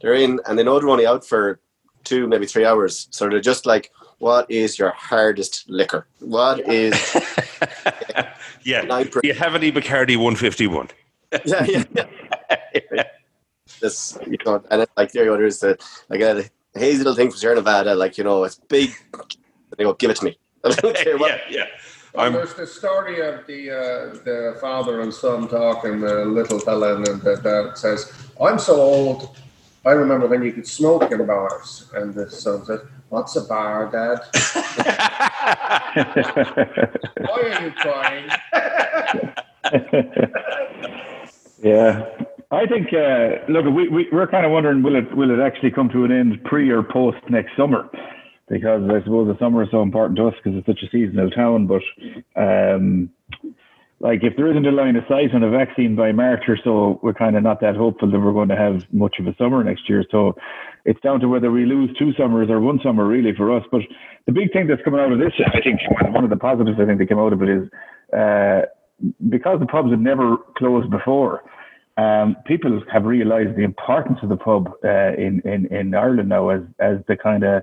[0.00, 1.60] they're in and they know they're only out for
[2.04, 3.08] two, maybe three hours.
[3.10, 3.90] So they're just like,
[4.22, 6.06] "What is your hardest liquor?
[6.20, 6.94] What is
[8.62, 8.82] yeah.
[8.82, 10.90] nine Do you have any Bacardi 151?
[11.44, 11.84] yeah, yeah,
[12.92, 13.02] yeah.
[13.80, 15.36] this you know, and it's like there you go.
[15.36, 15.76] There's the
[16.08, 16.44] like a
[16.78, 18.92] hazy little thing from Sierra Nevada, like you know, it's big.
[19.76, 20.38] They go, give it to me.
[20.64, 21.40] I don't care what.
[21.50, 21.64] yeah, yeah.
[22.14, 26.00] Well, I'm, there's the story of the uh, the father and son talking.
[26.00, 29.36] The little fella and the dad says, "I'm so old.
[29.84, 32.82] I remember when you could smoke in bars." And the son says,
[33.12, 34.20] "What's a bar, Dad?
[37.20, 38.30] Why are you crying?"
[41.62, 42.08] yeah.
[42.50, 45.72] I think, uh, look, we, we, we're kind of wondering will it will it actually
[45.72, 47.86] come to an end pre or post next summer?
[48.48, 51.28] Because I suppose the summer is so important to us because it's such a seasonal
[51.30, 51.66] town.
[51.66, 51.82] But
[52.34, 53.10] um,
[54.00, 56.98] like, if there isn't a line of sight on a vaccine by March or so,
[57.02, 59.62] we're kind of not that hopeful that we're going to have much of a summer
[59.62, 60.02] next year.
[60.10, 60.34] So
[60.84, 63.64] it's down to whether we lose two summers or one summer, really, for us.
[63.70, 63.82] But
[64.26, 65.80] the big thing that's coming out of this, I think,
[66.14, 67.68] one of the positives I think that came out of it is
[68.16, 68.62] uh,
[69.28, 71.42] because the pubs had never closed before
[71.96, 76.48] um, people have realised the importance of the pub uh, in, in in Ireland now
[76.48, 77.62] as as the kind of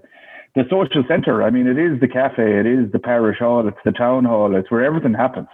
[0.55, 1.43] the social centre.
[1.43, 4.55] I mean, it is the cafe, it is the parish hall, it's the town hall,
[4.55, 5.47] it's where everything happens.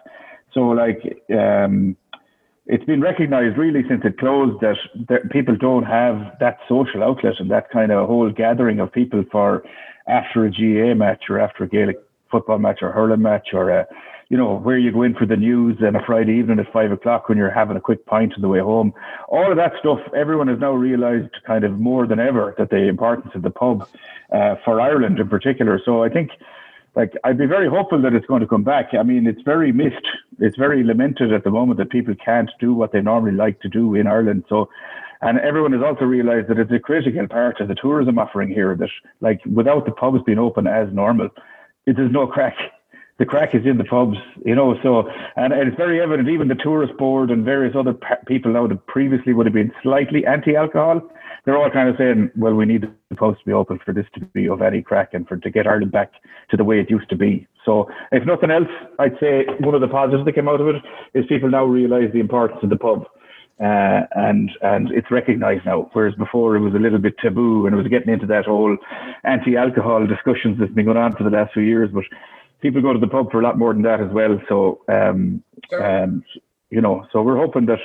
[0.53, 1.01] So, like,
[1.37, 1.97] um,
[2.67, 4.75] it's been recognised really since it closed that,
[5.29, 9.63] people don't have that social outlet and that kind of whole gathering of people for
[10.07, 11.97] after a GAA match or after a Gaelic
[12.31, 13.87] football match or hurling match or a
[14.29, 16.91] you know, where you go in for the news on a Friday evening at five
[16.91, 18.93] o'clock when you're having a quick pint on the way home.
[19.27, 22.87] All of that stuff, everyone has now realised kind of more than ever that the
[22.87, 23.87] importance of the pub
[24.31, 25.79] uh, for Ireland in particular.
[25.83, 26.31] So I think,
[26.95, 28.93] like, I'd be very hopeful that it's going to come back.
[28.93, 30.07] I mean, it's very missed.
[30.39, 33.69] It's very lamented at the moment that people can't do what they normally like to
[33.69, 34.45] do in Ireland.
[34.47, 34.69] So,
[35.21, 38.75] and everyone has also realised that it's a critical part of the tourism offering here.
[38.75, 38.89] That,
[39.21, 41.29] like, without the pubs being open as normal,
[41.85, 42.55] it, there's no crack
[43.17, 44.75] the crack is in the pubs, you know.
[44.83, 46.29] So, and it's very evident.
[46.29, 49.71] Even the tourist board and various other pa- people now that previously would have been
[49.81, 51.01] slightly anti-alcohol,
[51.45, 54.05] they're all kind of saying, "Well, we need the pubs to be open for this
[54.15, 56.11] to be of any crack and for to get Ireland back
[56.49, 58.67] to the way it used to be." So, if nothing else,
[58.99, 60.81] I'd say one of the positives that came out of it
[61.13, 63.05] is people now realise the importance of the pub.
[63.57, 67.73] Uh, and and it's recognised now, whereas before it was a little bit taboo, and
[67.73, 68.75] it was getting into that whole
[69.23, 71.89] anti-alcohol discussions that's been going on for the last few years.
[71.93, 72.03] But
[72.61, 74.41] people go to the pub for a lot more than that as well.
[74.49, 75.41] So, um,
[75.79, 76.23] um,
[76.69, 77.79] you know, so we're hoping that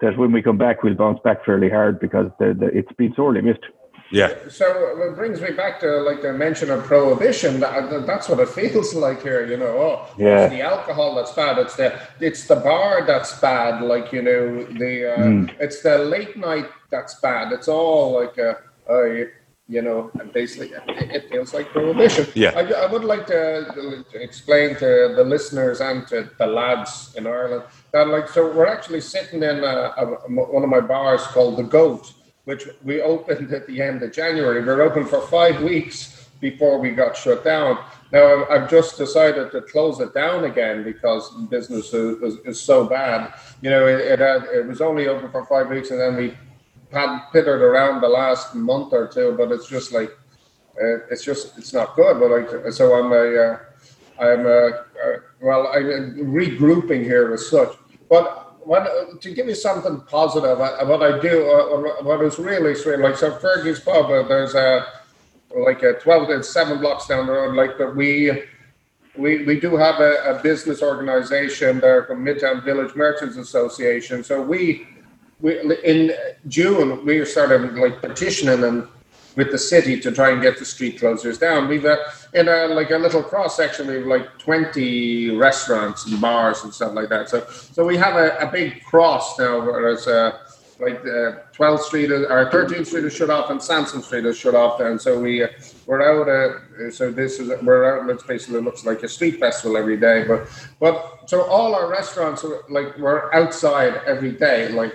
[0.00, 3.14] that when we come back, we'll bounce back fairly hard because the, the, it's been
[3.14, 3.64] sorely missed.
[4.10, 4.28] yeah.
[4.48, 4.66] So
[5.10, 7.60] it brings me back to like the mention of prohibition.
[7.60, 9.46] That, that's what it feels like here.
[9.46, 10.44] You know, oh, Yeah.
[10.44, 11.58] it's the alcohol that's bad.
[11.58, 13.82] It's the it's the bar that's bad.
[13.82, 15.50] Like you know, the uh, Mm.
[15.60, 17.52] it's the late night that's bad.
[17.52, 18.58] It's all like a,
[18.90, 19.30] uh, you,
[19.68, 22.26] you know, and basically it, it feels like prohibition.
[22.34, 22.52] Yeah.
[22.54, 27.26] I, I would like to, to explain to the listeners and to the lads in
[27.26, 27.64] Ireland
[27.94, 31.62] that like so we're actually sitting in a, a, one of my bars called the
[31.62, 32.12] Goat
[32.44, 34.60] which we opened at the end of January.
[34.60, 37.78] We were open for five weeks before we got shut down.
[38.12, 43.34] Now I've just decided to close it down again because business is, is, so bad.
[43.62, 46.36] You know, it, it, had, it was only open for five weeks, and then we
[46.92, 49.34] had pittered around the last month or two.
[49.38, 50.10] But it's just like
[50.80, 52.20] uh, it's just it's not good.
[52.20, 53.58] But like so, I'm a uh,
[54.20, 57.74] I'm a, uh, well I'm regrouping here as such.
[58.14, 62.76] But what, to give you something positive, uh, what I do, uh, what is really
[62.76, 64.86] sweet, like so Fergie's Pub, uh, there's a
[65.56, 68.44] like a 12, it's seven blocks down the road, like that we
[69.16, 74.22] we, we do have a, a business organization there called Midtown Village Merchants Association.
[74.22, 74.86] So we,
[75.40, 76.12] we in
[76.46, 78.86] June we started like petitioning and
[79.36, 81.68] with the city to try and get the street closures down.
[81.68, 81.96] We've uh,
[82.32, 83.86] in a like a little cross section.
[83.86, 87.28] We've like twenty restaurants and bars and stuff like that.
[87.28, 89.60] So so we have a, a big cross now.
[89.60, 90.38] Whereas uh,
[90.80, 94.54] like uh, 12th Street or 13th Street is shut off and Sansom Street is shut
[94.54, 94.80] off.
[94.80, 95.48] And so we uh,
[95.86, 96.28] we're out.
[96.28, 98.10] Uh, so this is we're out.
[98.10, 100.24] It's basically looks like a street festival every day.
[100.26, 100.48] But
[100.80, 104.68] but so all our restaurants are like we're outside every day.
[104.68, 104.94] Like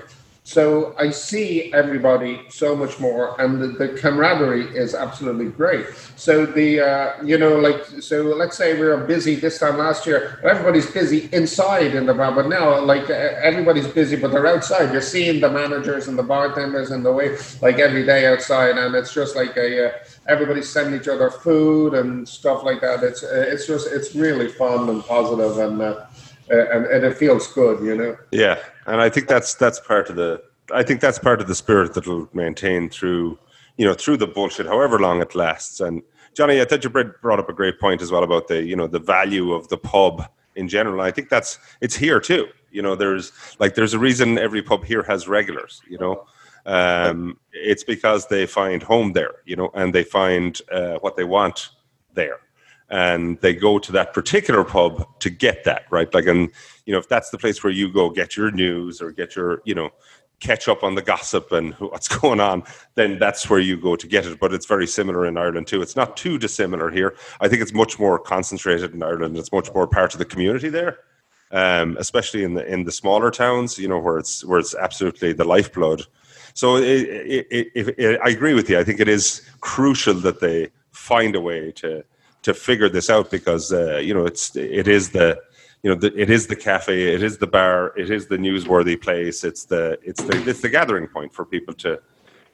[0.50, 5.86] so I see everybody so much more, and the, the camaraderie is absolutely great.
[6.16, 10.08] So the uh, you know like so let's say we were busy this time last
[10.08, 10.40] year.
[10.44, 14.92] Everybody's busy inside in the bar, but now like everybody's busy, but they're outside.
[14.92, 18.96] You're seeing the managers and the bartenders and the way like every day outside, and
[18.96, 19.92] it's just like a uh,
[20.28, 23.04] everybody's sending each other food and stuff like that.
[23.04, 25.80] It's uh, it's just it's really fun and positive and.
[25.80, 26.06] Uh,
[26.50, 28.18] and, and it feels good, you know.
[28.32, 30.42] Yeah, and I think that's that's part of the
[30.74, 33.38] I think that's part of the spirit that will maintain through
[33.78, 35.80] you know through the bullshit, however long it lasts.
[35.80, 36.02] And
[36.34, 38.88] Johnny, I thought you brought up a great point as well about the you know
[38.88, 41.02] the value of the pub in general.
[41.02, 42.48] I think that's it's here too.
[42.72, 45.82] You know, there's like there's a reason every pub here has regulars.
[45.88, 46.26] You know,
[46.66, 49.36] um, it's because they find home there.
[49.46, 51.70] You know, and they find uh, what they want
[52.14, 52.40] there
[52.90, 56.50] and they go to that particular pub to get that right like and
[56.86, 59.62] you know if that's the place where you go get your news or get your
[59.66, 59.92] you know
[60.40, 62.64] catch up on the gossip and what's going on,
[62.96, 64.40] then that's where you go to get it.
[64.40, 65.82] But it's very similar in Ireland too.
[65.82, 67.16] It's not too dissimilar here.
[67.42, 69.38] I think it's much more concentrated in Ireland.
[69.38, 71.00] It's much more part of the community there,
[71.52, 73.78] um, especially in the in the smaller towns.
[73.78, 76.04] You know where it's where it's absolutely the lifeblood.
[76.56, 78.80] So it, it, it, I agree with you.
[78.80, 82.04] I think it is crucial that they find a way to
[82.42, 85.40] to figure this out because uh, you know it's it is the
[85.84, 89.02] you know, the, it is the cafe, it is the bar, it is the newsworthy
[89.02, 89.44] place.
[89.44, 92.02] It's the it's the it's the gathering point for people to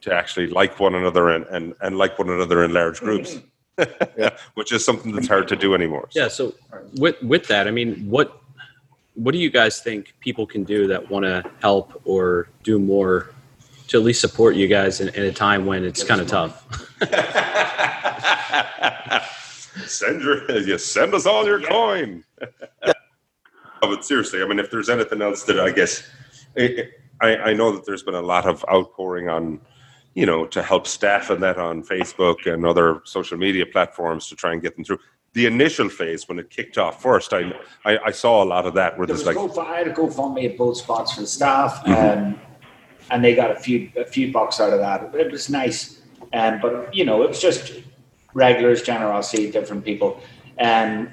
[0.01, 3.39] to actually like one another and and, and like one another in large groups.
[4.17, 4.37] yeah.
[4.53, 6.07] Which is something that's hard to do anymore.
[6.11, 6.21] So.
[6.21, 6.27] Yeah.
[6.27, 6.53] So
[6.97, 8.41] with with that, I mean, what
[9.15, 13.31] what do you guys think people can do that want to help or do more
[13.87, 16.63] to at least support you guys in, in a time when it's kind of tough?
[19.85, 21.69] send your you send us all your yeah.
[21.69, 22.23] coin.
[23.81, 26.03] but seriously, I mean, if there's anything else that I guess,
[26.57, 29.59] I, I know that there's been a lot of outpouring on,
[30.13, 34.35] you know, to help staff and that on Facebook and other social media platforms to
[34.35, 34.99] try and get them through.
[35.33, 37.51] The initial phase when it kicked off first, I
[37.83, 39.93] I, I saw a lot of that where there there's like go, I had a
[39.93, 42.27] GoFundMe at both spots for the staff, mm-hmm.
[42.27, 42.41] um,
[43.11, 45.13] and they got a few a few bucks out of that.
[45.13, 46.01] It was nice,
[46.31, 47.81] um, but you know, it was just
[48.35, 50.21] regulars, generosity, different people.
[50.59, 51.09] Um,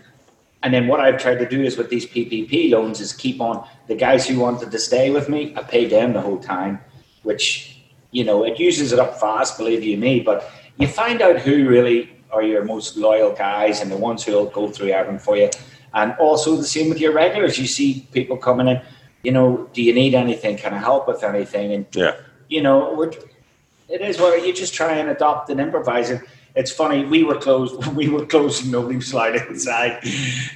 [0.63, 3.67] and then what I've tried to do is with these PPP loans is keep on
[3.87, 5.55] the guys who wanted to stay with me.
[5.57, 6.81] I paid them the whole time,
[7.23, 7.79] which
[8.11, 10.21] you know it uses it up fast, believe you me.
[10.21, 14.33] But you find out who really are your most loyal guys and the ones who
[14.33, 15.51] will go through everything for you.
[15.95, 17.59] And also the same with your regulars.
[17.59, 18.81] You see people coming in.
[19.23, 20.57] You know, do you need anything?
[20.57, 21.73] Can I help with anything?
[21.73, 22.17] And yeah,
[22.49, 26.11] you know, it is what you just try and adopt and improvise.
[26.11, 26.23] And
[26.55, 27.05] it's funny.
[27.05, 27.87] We were closed.
[27.95, 30.03] We were closed, and nobody was sliding inside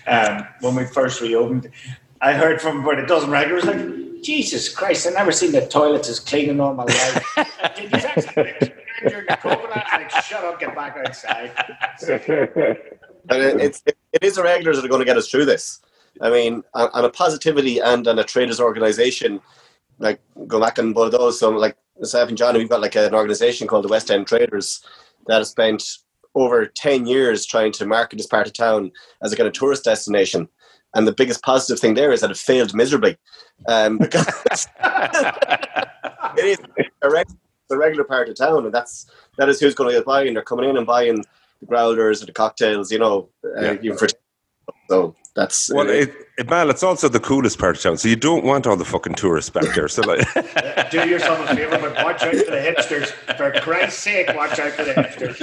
[0.07, 1.71] um, when we first reopened.
[2.21, 5.07] I heard from but it doesn't regulars like Jesus Christ.
[5.07, 7.35] i've never seen the toilets as clean in all my life.
[7.77, 9.71] Did you during the COVID?
[9.71, 11.53] Like, shut up, get back outside.
[13.29, 15.81] and it, it's it is the regulars that are going to get us through this.
[16.21, 19.41] I mean, on, a positivity and on a traders organization,
[19.99, 21.39] like go back on both of those.
[21.39, 24.83] So, like myself and Johnny, we've got like an organization called the West End Traders
[25.27, 25.83] that has spent
[26.35, 29.85] over 10 years trying to market this part of town as a kind of tourist
[29.85, 30.49] destination.
[30.95, 33.17] And the biggest positive thing there is that it failed miserably.
[33.69, 34.27] Um, because
[36.37, 36.59] it is
[37.03, 37.39] a regular,
[37.71, 40.35] a regular part of town, and that's that is who's going to get buying.
[40.35, 41.25] They're coming in and buying
[41.61, 43.77] the growlers and the cocktails, you know, uh, yeah.
[43.83, 44.09] even for
[44.89, 46.71] so that's well, it, it, man.
[46.71, 47.99] It's also the coolest part of town.
[47.99, 49.87] So you don't want all the fucking tourists back there.
[49.87, 50.27] So like,
[50.91, 53.09] do yourself a favor, but watch out for the hipsters.
[53.37, 55.37] For Christ's sake, watch out for the hipsters.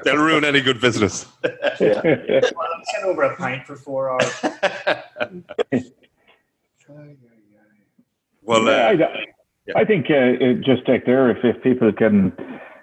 [0.04, 1.24] They'll ruin any good business.
[1.80, 2.00] Yeah.
[2.02, 4.42] well, I'm sitting over a pint for four hours.
[8.42, 9.24] well, uh, I,
[9.76, 10.32] I, think uh,
[10.64, 12.32] just take there if if people can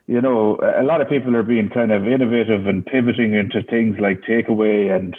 [0.08, 3.98] you know, a lot of people are being kind of innovative and pivoting into things
[4.00, 5.16] like takeaway and,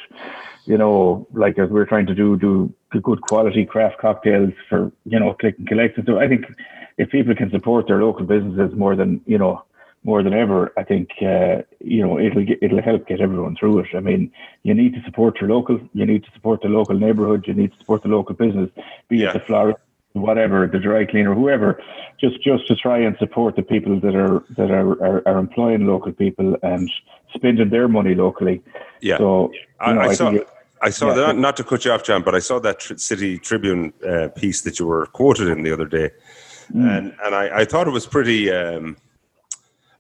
[0.67, 2.73] you know, like as we're trying to do, do
[3.03, 5.97] good quality craft cocktails for, you know, click and collect.
[5.97, 6.45] And so I think
[6.99, 9.65] if people can support their local businesses more than, you know,
[10.05, 13.81] more than ever, I think uh, you know it'll get, it'll help get everyone through
[13.81, 13.87] it.
[13.95, 14.31] I mean,
[14.63, 17.73] you need to support your local, you need to support the local neighbourhood, you need
[17.73, 18.71] to support the local business,
[19.09, 19.31] be Yeah.
[19.31, 19.79] it the florist,
[20.15, 21.83] whatever, the dry cleaner, whoever.
[22.21, 25.87] Just just to try and support the people that are that are are, are employing
[25.87, 26.91] local people and
[27.35, 28.63] spending their money locally.
[29.01, 29.19] Yeah.
[29.19, 30.31] So I, know, I I saw.
[30.31, 30.49] it-
[30.83, 31.15] I saw yeah.
[31.15, 31.39] that.
[31.39, 34.61] Not to cut you off, John, but I saw that Tr- City Tribune uh, piece
[34.63, 36.11] that you were quoted in the other day,
[36.75, 36.99] Mm.
[36.99, 38.51] and and I, I thought it was pretty.
[38.53, 38.99] Um,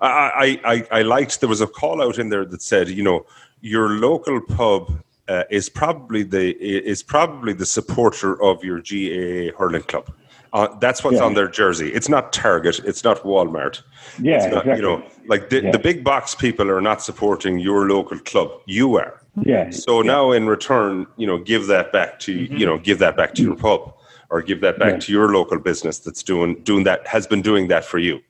[0.02, 3.02] I, I I I liked there was a call out in there that said, you
[3.02, 3.24] know,
[3.62, 9.82] your local pub uh, is probably the is probably the supporter of your GAA hurling
[9.82, 10.10] club.
[10.52, 11.24] Uh, that's what's Yeah.
[11.24, 11.88] on their jersey.
[11.92, 12.78] It's not Target.
[12.84, 13.82] It's not Walmart.
[14.20, 14.76] Yeah, It's not, exactly.
[14.76, 15.70] You know, like the, Yeah.
[15.72, 18.50] the big box people are not supporting your local club.
[18.66, 19.20] You are.
[19.42, 19.70] yeah.
[19.70, 23.34] So now, in return, you know, give that back to you know, give that back
[23.34, 23.94] to your pub,
[24.30, 24.98] or give that back Yeah.
[25.00, 28.20] to your local business that's doing doing that has been doing that for you.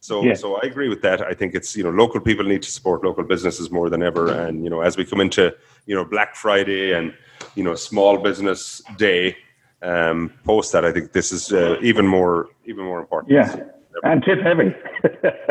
[0.00, 0.34] So, Yeah.
[0.34, 1.20] so I agree with that.
[1.20, 4.30] I think it's you know, local people need to support local businesses more than ever,
[4.32, 5.54] and you know, as we come into
[5.86, 7.12] you know Black Friday and
[7.54, 9.36] you know Small Business Day,
[9.82, 13.32] um, post that, I think this is uh, even more even more important.
[13.32, 13.54] Yeah.
[14.02, 14.74] And tip heavy.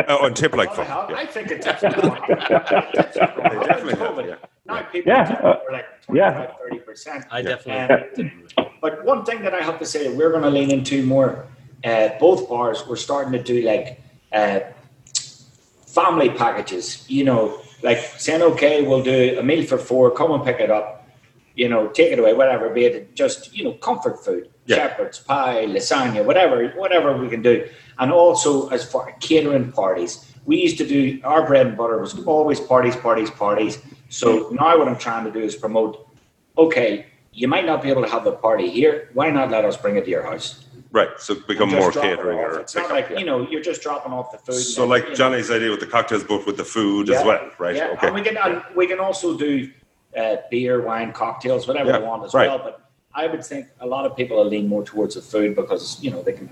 [0.07, 0.87] Oh, and tip like fun.
[0.87, 1.17] hell, Yeah.
[1.17, 2.09] I think it definitely.
[2.29, 4.35] They definitely have, yeah.
[4.65, 6.31] Now people Yeah, tip uh, for like yeah.
[6.31, 7.25] 25, 30 percent.
[7.29, 8.31] I definitely.
[8.81, 11.45] But one thing that I have to say we're going to lean into more,
[11.83, 14.01] uh, both bars, we're starting to do like
[14.31, 14.59] uh,
[15.85, 17.05] family packages.
[17.09, 20.69] You know, like saying, okay, we'll do a meal for four, come and pick it
[20.69, 21.07] up,
[21.55, 24.77] you know, take it away, whatever, be it just, you know, comfort food, Yeah.
[24.77, 27.67] shepherd's pie, lasagna, whatever, whatever we can do.
[27.97, 32.17] And also as far catering parties, we used to do our bread and butter was
[32.25, 33.79] always parties, parties, parties.
[34.09, 36.05] So now what I'm trying to do is promote
[36.57, 39.09] okay, you might not be able to have the party here.
[39.13, 40.65] Why not let us bring it to your house?
[40.91, 41.09] Right.
[41.19, 42.45] So become Just more drop it catering off.
[42.45, 44.55] or It's not like you know you're just dropping off the food.
[44.61, 47.25] So like you know, Johnny's idea with the cocktails, but with the food yeah, as
[47.25, 47.75] well, right?
[47.75, 48.07] Yeah, Okay.
[48.07, 49.71] and we can and we can also do
[50.17, 52.47] uh, beer, wine, cocktails, whatever Yeah, they want as right.
[52.47, 52.57] well.
[52.57, 56.01] But I would think a lot of people will lean more towards the food because
[56.03, 56.49] you know they can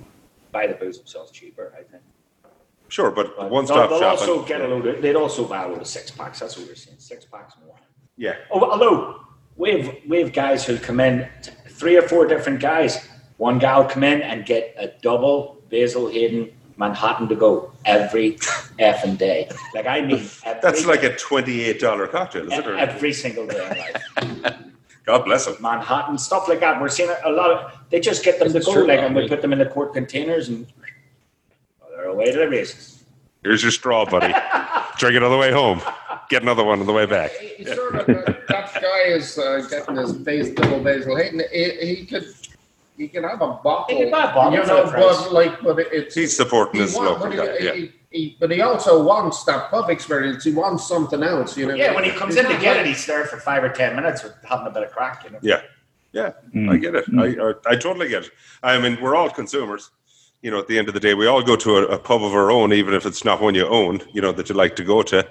[0.52, 1.74] buy the booze themselves cheaper.
[1.76, 2.04] I think.
[2.90, 4.86] Sure, but But one stop they'll, they'll also get a load.
[4.86, 6.40] Of, they'd also buy a load of six packs.
[6.40, 6.98] That's what we're seeing.
[7.00, 7.76] Six packs more.
[8.18, 8.36] Yeah.
[8.52, 9.22] Oh, although
[9.56, 13.07] we have we have guys who come in, t- three or four different guys.
[13.38, 18.34] One guy will come in and get a double Basil Hayden Manhattan to go every
[18.80, 19.50] effing day.
[19.74, 22.68] Like I mean, every, That's like a twenty-eight dollar cocktail, is it?
[22.68, 24.56] Every single day in life.
[25.06, 25.56] God bless him.
[25.62, 26.82] Manhattan stuff like that.
[26.82, 27.78] We're seeing a, a lot of.
[27.90, 29.30] They just get them to go, like, and we Bobby.
[29.30, 30.68] put them in the quart containers and
[31.80, 33.06] well, they're away to the races.
[33.44, 34.34] Here's your straw, buddy.
[34.98, 35.82] Drink it on the way home.
[36.30, 37.32] Get another one on the way back.
[37.32, 41.42] He sort of, uh, that guy is uh, getting his face double Basil Hayden.
[41.54, 42.28] He, he could
[42.98, 43.86] he can have a bottle.
[43.90, 46.96] He can buy a bottle you know, but like, but it's He's supporting he his
[46.96, 47.58] want- local but guy.
[47.60, 47.74] he, Yeah.
[47.74, 50.44] he, he, but he also wants that pub experience.
[50.44, 51.58] He wants something else.
[51.58, 51.74] You know.
[51.76, 53.96] Yeah, when he comes in to get like- it, he's there for five or ten
[53.96, 55.24] minutes with having a bit of crack.
[55.26, 55.40] You know.
[55.42, 55.62] Yeah.
[56.14, 56.32] Yeah.
[56.56, 56.72] Mm.
[56.72, 57.06] I get it.
[57.18, 58.32] I, I I totally get it.
[58.64, 59.92] I mean, we're all consumers.
[60.42, 62.24] You know, at the end of the day, we all go to a, a pub
[62.24, 64.02] of our own, even if it's not one you own.
[64.14, 65.28] You know that you like to go to.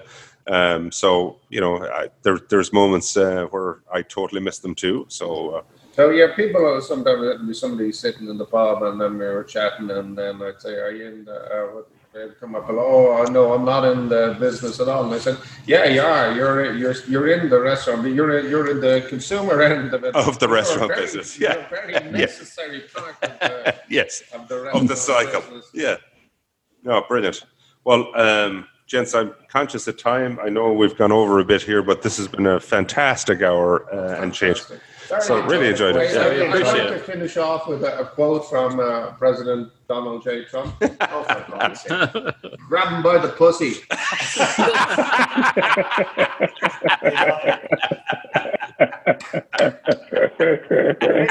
[0.49, 5.05] Um, so you know, I, there there's moments uh, where I totally miss them too.
[5.09, 5.61] So uh,
[5.97, 9.25] So yeah, people are sometimes it'd be somebody sitting in the pub and then we
[9.25, 12.69] were chatting and then I'd say, "Are you in the?" Uh, what, they'd come up
[12.69, 15.05] and oh no, I'm not in the business at all.
[15.05, 16.31] And I said, "Yeah, you are.
[16.35, 20.15] You're you're you're in the restaurant, but you're you're in the consumer end of it
[20.15, 21.65] Of the You're restaurant very- business, you're yeah.
[21.65, 22.11] a very Yeah.
[22.11, 25.41] necessary part of the, yes, of the of the cycle.
[25.41, 25.71] business.
[25.73, 25.95] Yeah.
[26.83, 27.43] No, brilliant.
[27.85, 30.37] Well, um, gents, I'm conscious of time.
[30.45, 33.91] I know we've gone over a bit here, but this has been a fantastic hour
[33.91, 34.61] uh, and change.
[35.07, 35.27] Fantastic.
[35.37, 36.17] So really enjoyed Wait, it.
[36.17, 36.89] I'd- we I'd like it.
[36.89, 40.43] to finish off with a, a quote from uh, President Donald J.
[40.45, 40.75] Trump.
[41.09, 42.09] Oh, for God's sake.
[42.67, 43.75] Grab him by the pussy.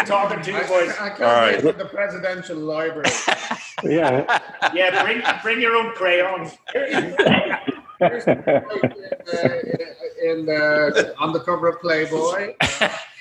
[0.06, 0.90] Talking to you, boys.
[0.98, 1.62] I can't All right.
[1.62, 3.08] wait for the presidential library.
[3.84, 4.40] yeah.
[4.74, 6.56] Yeah, bring bring your own crayons.
[6.72, 8.36] Here's the
[10.22, 12.54] in, uh, in, uh, on the cover of Playboy.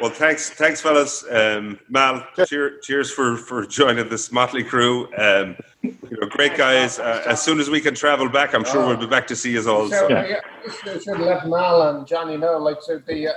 [0.00, 1.24] Well, thanks, thanks, fellas.
[1.30, 5.12] Um, Mal, cheer, cheers for for joining this motley crew.
[5.14, 6.98] Um, you know, great guys.
[6.98, 9.52] Uh, as soon as we can travel back, I'm sure we'll be back to see
[9.52, 9.90] you all.
[9.90, 12.56] So, So, yeah, I should let Mal and Johnny know.
[12.56, 13.32] Like, so the, uh,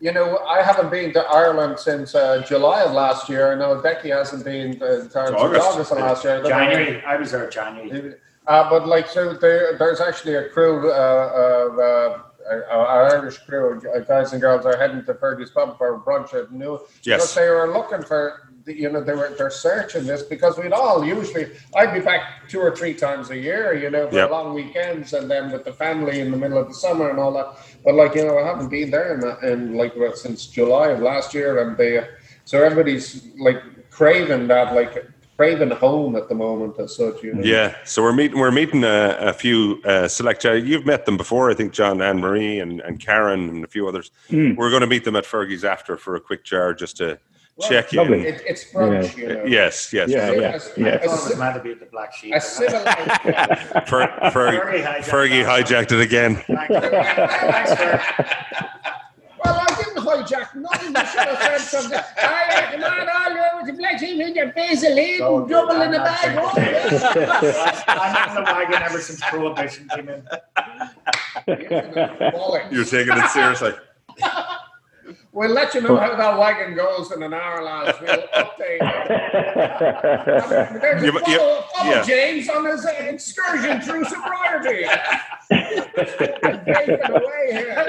[0.00, 3.52] you know, I haven't been to Ireland since uh, July of last year.
[3.52, 5.66] I know Becky hasn't been uh, since August.
[5.66, 5.92] August.
[5.92, 6.32] of last year.
[6.32, 6.48] I don't know.
[6.48, 7.04] January.
[7.04, 8.14] I was there January.
[8.46, 13.80] Uh, but like, so there, there's actually a crew uh, of uh, our Irish crew,
[14.06, 16.78] guys and girls, are heading to Fergie's pub for brunch at noon.
[17.02, 17.20] Yes.
[17.20, 21.04] Because they were looking for you know, they were they're searching this because we'd all
[21.04, 24.30] usually I'd be back two or three times a year, you know, for Yep.
[24.30, 27.32] long weekends and then with the family in the middle of the summer and all
[27.34, 27.56] that.
[27.84, 31.00] But like you know, I haven't been there in, in like well, since July of
[31.00, 32.06] last year, and they
[32.44, 37.22] so everybody's like craving that like craving home at the moment as such.
[37.22, 37.42] You know.
[37.42, 38.38] Yeah, so we're meeting.
[38.38, 40.44] We're meeting a, a few uh, select.
[40.44, 41.72] Uh, you've met them before, I think.
[41.72, 44.10] John, Anne Marie, and, and Karen, and a few others.
[44.30, 44.56] Mm.
[44.56, 47.18] We're going to meet them at Fergie's after for a quick jar, just to
[47.56, 48.12] Well, check in.
[48.14, 49.44] It, it's brunch, you know.
[49.44, 50.08] Yes, yes.
[50.10, 50.86] Yeah, yeah, as- yeah.
[50.86, 52.34] I as- thought it was meant to be at the black sheep.
[52.34, 52.88] A civilized,
[53.88, 56.36] Fer, Fer, Fergie hijacked Fergie hijacked it again.
[56.46, 56.74] Thanks,
[57.50, 58.70] Thanks, Fer.
[59.44, 59.66] Well,
[60.08, 60.92] I didn't hijack nothing.
[60.94, 62.00] You should have said something.
[62.18, 65.74] I come on, all over with the black sheep in your Vaseline, Don't do double
[65.74, 66.34] that, in the I'm bag.
[66.36, 67.84] not yeah.
[67.88, 70.22] I'm in the wagon ever since Prohibition came in.
[71.46, 72.72] Bollocks.
[72.72, 73.72] You're taking it seriously.
[75.32, 77.98] We'll let you know how that wagon goes in an hour, lads.
[78.00, 78.80] We'll update.
[80.80, 82.02] There's a You- you- follow, follow yeah.
[82.02, 84.84] James on his uh, excursion through sobriety.
[85.52, 87.84] Vaping away here.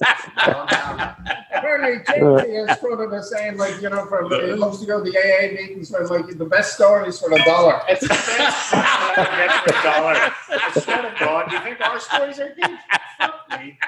[0.00, 5.10] Apparently, Jamesy is quoted as saying, like, you know, for, he loves to go to
[5.10, 7.80] the AA meetings for like the best stories for a dollar.
[7.88, 10.16] It's the best stuff I can get for a dollar.
[10.50, 12.78] I swear to God, do you think our stories are good?
[13.18, 13.78] Fuck me.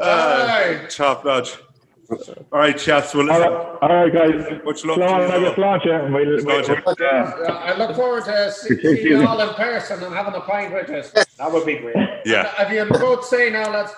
[0.00, 0.86] Uh, Aye.
[0.88, 1.56] top notch.
[2.10, 3.12] All right, chaps.
[3.14, 4.60] Well, all, listen, right, all right, guys.
[4.64, 5.44] much love Come to I you.
[5.46, 5.90] just launch it.
[5.92, 7.34] and We'll, we'll- yeah.
[7.46, 10.34] Uh, I look forward to see- Take it seeing you all in person and having
[10.34, 11.10] a pint with us.
[11.36, 11.96] That would be great.
[12.24, 12.50] Yeah.
[12.60, 13.92] If you both say now, lads,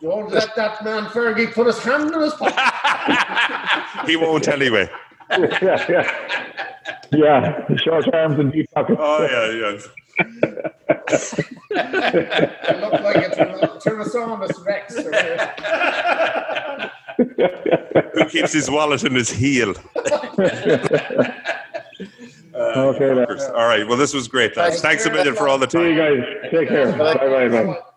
[0.00, 4.06] don't let that man Fergie put his hand in his pocket.
[4.08, 4.88] he won't anyway.
[5.30, 6.10] yeah, yeah.
[7.12, 8.98] Yeah, short arms and deep pockets.
[9.00, 9.78] Oh yeah, yeah.
[11.74, 14.94] It looked like a Tyrann- Tyrannosaurus Rex.
[17.18, 18.02] Or- yeah.
[18.14, 19.74] Who keeps his wallet in his heel?
[22.54, 23.26] Uh, okay, then.
[23.54, 23.86] All right.
[23.88, 24.82] Well, this was great, lads.
[24.82, 26.20] Thanks a million for all the See you time.
[26.20, 26.50] guys.
[26.50, 26.92] Take care.
[26.98, 27.78] Bye, bye, bye.